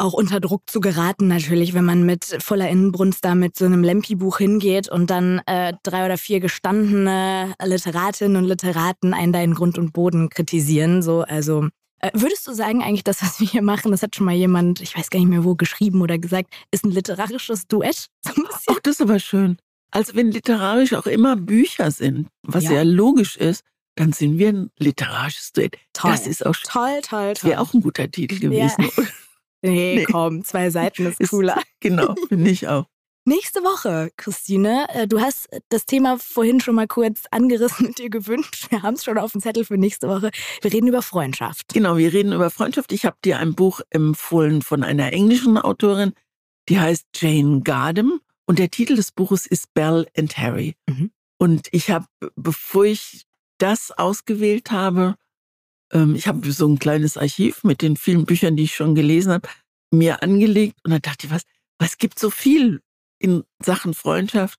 [0.00, 3.84] auch unter Druck zu geraten, natürlich, wenn man mit voller Innenbrunst da mit so einem
[3.84, 9.54] Lempi-Buch hingeht und dann äh, drei oder vier gestandene Literatinnen und Literaten einen da in
[9.54, 11.02] Grund und Boden kritisieren.
[11.02, 11.68] So, also äh,
[12.14, 14.96] würdest du sagen, eigentlich das, was wir hier machen, das hat schon mal jemand, ich
[14.96, 18.06] weiß gar nicht mehr wo, geschrieben oder gesagt, ist ein literarisches Duett?
[18.24, 18.64] So ein bisschen?
[18.74, 19.58] Ach, das ist aber schön.
[19.90, 22.76] Also wenn literarisch auch immer Bücher sind, was ja, Ja.
[22.78, 23.64] ja logisch ist,
[23.96, 25.76] dann sind wir ein literarisches Duett.
[25.92, 26.12] Toll.
[26.12, 27.50] Das ist auch toll, toll, toll.
[27.50, 28.88] wäre auch ein guter Titel gewesen.
[29.62, 30.04] nee, Nee.
[30.04, 31.60] komm, zwei Seiten ist Ist- cooler.
[31.80, 32.86] genau, finde ich auch.
[33.26, 38.08] Nächste Woche, Christine, äh, du hast das Thema vorhin schon mal kurz angerissen und dir
[38.08, 38.70] gewünscht.
[38.70, 40.30] Wir haben es schon auf dem Zettel für nächste Woche.
[40.62, 41.68] Wir reden über Freundschaft.
[41.72, 42.92] Genau, wir reden über Freundschaft.
[42.92, 46.14] Ich habe dir ein Buch empfohlen von einer englischen Autorin,
[46.70, 48.20] die heißt Jane Gardam.
[48.46, 50.74] Und der Titel des Buches ist Belle and Harry.
[50.88, 51.10] Mhm.
[51.38, 52.06] Und ich habe,
[52.36, 53.26] bevor ich
[53.58, 55.16] das ausgewählt habe,
[55.92, 59.32] ähm, ich habe so ein kleines Archiv mit den vielen Büchern, die ich schon gelesen
[59.32, 59.48] habe,
[59.90, 60.78] mir angelegt.
[60.84, 61.42] Und dann dachte ich, was,
[61.78, 62.80] was gibt so viel
[63.20, 64.58] in Sachen Freundschaft?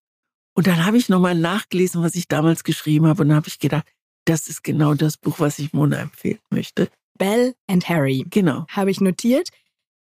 [0.53, 3.21] Und dann habe ich nochmal nachgelesen, was ich damals geschrieben habe.
[3.23, 3.85] Und dann habe ich gedacht,
[4.25, 6.89] das ist genau das Buch, was ich Mona empfehlen möchte.
[7.17, 8.65] Belle and Harry Genau.
[8.69, 9.49] habe ich notiert.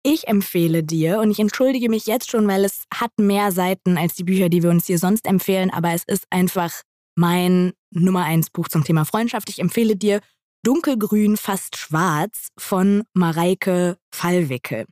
[0.04, 4.14] Ich empfehle dir, und ich entschuldige mich jetzt schon, weil es hat mehr Seiten als
[4.14, 6.82] die Bücher, die wir uns hier sonst empfehlen, aber es ist einfach
[7.14, 9.48] mein Nummer eins Buch zum Thema Freundschaft.
[9.48, 10.20] Ich empfehle dir
[10.64, 14.86] Dunkelgrün, fast schwarz von Mareike Fallwicke.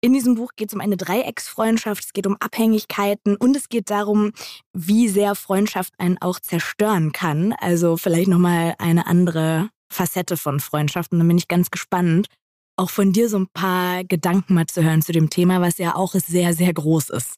[0.00, 3.90] In diesem Buch geht es um eine Dreiecksfreundschaft, es geht um Abhängigkeiten und es geht
[3.90, 4.32] darum,
[4.72, 7.52] wie sehr Freundschaft einen auch zerstören kann.
[7.54, 11.10] Also vielleicht nochmal eine andere Facette von Freundschaft.
[11.12, 12.28] Und dann bin ich ganz gespannt,
[12.76, 15.96] auch von dir so ein paar Gedanken mal zu hören zu dem Thema, was ja
[15.96, 17.34] auch sehr, sehr groß ist.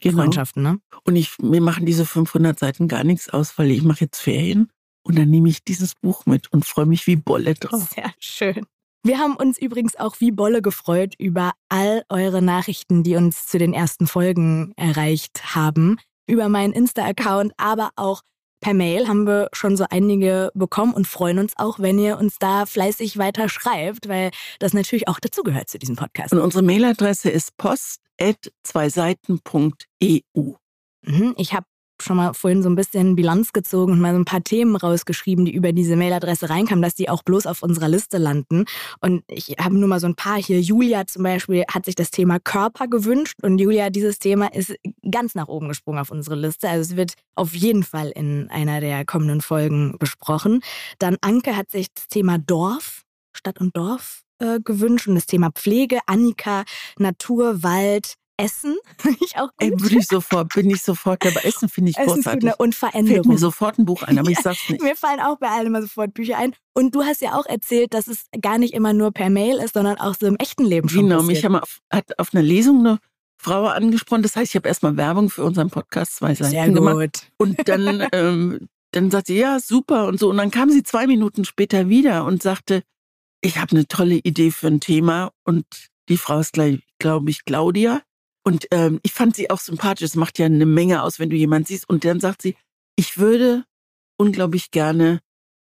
[0.00, 0.22] Genau.
[0.22, 0.78] Freundschaften, ne?
[1.04, 4.70] Und ich, mir machen diese 500 Seiten gar nichts aus, weil ich mache jetzt Ferien
[5.02, 7.90] und dann nehme ich dieses Buch mit und freue mich wie Bolle drauf.
[7.94, 8.64] Sehr schön.
[9.04, 13.58] Wir haben uns übrigens auch wie Bolle gefreut über all eure Nachrichten, die uns zu
[13.58, 15.98] den ersten Folgen erreicht haben.
[16.26, 18.22] Über meinen Insta-Account, aber auch
[18.60, 22.38] per Mail haben wir schon so einige bekommen und freuen uns auch, wenn ihr uns
[22.38, 26.32] da fleißig weiter schreibt, weil das natürlich auch dazugehört zu diesem Podcast.
[26.32, 30.52] Und unsere Mailadresse ist post.zweiseiten.eu.
[31.02, 31.66] Mhm, Ich habe
[32.02, 35.44] schon mal vorhin so ein bisschen Bilanz gezogen und mal so ein paar Themen rausgeschrieben,
[35.44, 38.64] die über diese Mailadresse reinkamen, dass die auch bloß auf unserer Liste landen.
[39.00, 40.60] Und ich habe nur mal so ein paar hier.
[40.60, 44.74] Julia zum Beispiel hat sich das Thema Körper gewünscht und Julia, dieses Thema ist
[45.10, 46.68] ganz nach oben gesprungen auf unsere Liste.
[46.68, 50.60] Also es wird auf jeden Fall in einer der kommenden Folgen besprochen.
[50.98, 55.50] Dann Anke hat sich das Thema Dorf, Stadt und Dorf äh, gewünscht und das Thema
[55.50, 55.98] Pflege.
[56.06, 56.64] Annika,
[56.98, 58.76] Natur, Wald, Essen.
[59.20, 61.40] ich auch Ey, würde ich sofort, bin ich sofort dabei.
[61.42, 62.52] Essen finde ich Essen großartig.
[62.58, 63.14] Und Veränderung.
[63.14, 64.82] Fällt mir sofort ein Buch ein, aber ich sag's nicht.
[64.82, 66.54] mir fallen auch bei allen immer sofort Bücher ein.
[66.74, 69.74] Und du hast ja auch erzählt, dass es gar nicht immer nur per Mail ist,
[69.74, 72.98] sondern auch so im echten Leben schon Genau, mich auf, hat auf einer Lesung eine
[73.36, 74.22] Frau angesprochen.
[74.22, 77.30] Das heißt, ich habe erstmal Werbung für unseren Podcast zwei Seiten Sehr gemacht.
[77.38, 80.30] Und dann, ähm, dann sagt sie, ja, super und so.
[80.30, 82.82] Und dann kam sie zwei Minuten später wieder und sagte,
[83.40, 85.32] ich habe eine tolle Idee für ein Thema.
[85.44, 85.66] Und
[86.08, 86.56] die Frau ist,
[86.98, 88.02] glaube ich, Claudia.
[88.48, 90.06] Und ähm, ich fand sie auch sympathisch.
[90.06, 91.86] Es macht ja eine Menge aus, wenn du jemanden siehst.
[91.86, 92.56] Und dann sagt sie,
[92.96, 93.64] ich würde
[94.16, 95.20] unglaublich gerne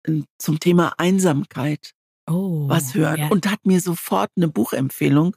[0.04, 1.90] äh, zum Thema Einsamkeit
[2.30, 3.18] oh, was hören.
[3.18, 3.28] Ja.
[3.30, 5.34] Und hat mir sofort eine Buchempfehlung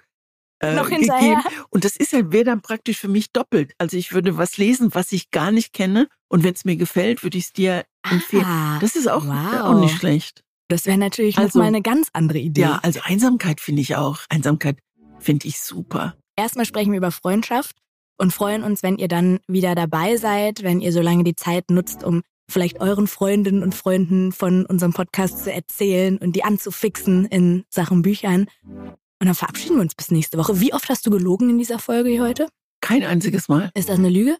[0.59, 1.37] äh, Noch hinterher.
[1.37, 1.65] gegeben.
[1.71, 3.73] Und das ist ja, wäre dann praktisch für mich doppelt.
[3.79, 6.09] Also ich würde was lesen, was ich gar nicht kenne.
[6.27, 8.45] Und wenn es mir gefällt, würde ich es dir empfehlen.
[8.45, 9.61] Ah, das ist auch, wow.
[9.61, 10.43] auch nicht schlecht.
[10.67, 12.61] Das wäre natürlich also, mal eine ganz andere Idee.
[12.61, 14.19] Ja, also Einsamkeit finde ich auch.
[14.29, 14.77] Einsamkeit
[15.17, 16.15] finde ich super.
[16.35, 17.75] Erstmal sprechen wir über Freundschaft
[18.17, 21.69] und freuen uns, wenn ihr dann wieder dabei seid, wenn ihr so lange die Zeit
[21.69, 27.25] nutzt, um vielleicht euren Freundinnen und Freunden von unserem Podcast zu erzählen und die anzufixen
[27.25, 28.47] in Sachen Büchern.
[28.63, 30.59] Und dann verabschieden wir uns bis nächste Woche.
[30.59, 32.47] Wie oft hast du gelogen in dieser Folge hier heute?
[32.81, 33.71] Kein einziges Mal.
[33.75, 34.37] Ist das eine Lüge?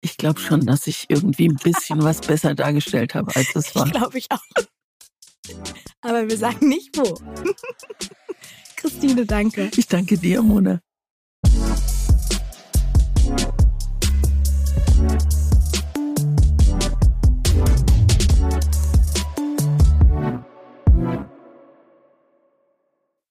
[0.00, 3.88] Ich glaube schon, dass ich irgendwie ein bisschen was besser dargestellt habe, als es war.
[3.90, 4.42] Glaube ich auch.
[6.00, 7.14] Aber wir sagen nicht wo.
[8.82, 9.70] Christine, danke.
[9.76, 10.80] Ich danke dir, Mona.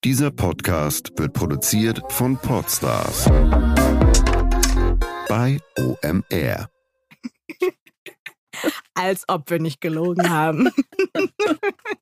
[0.06, 3.26] Dieser Podcast wird produziert von Podstars
[5.28, 6.70] bei OMR.
[8.94, 10.70] Als ob wir nicht gelogen haben.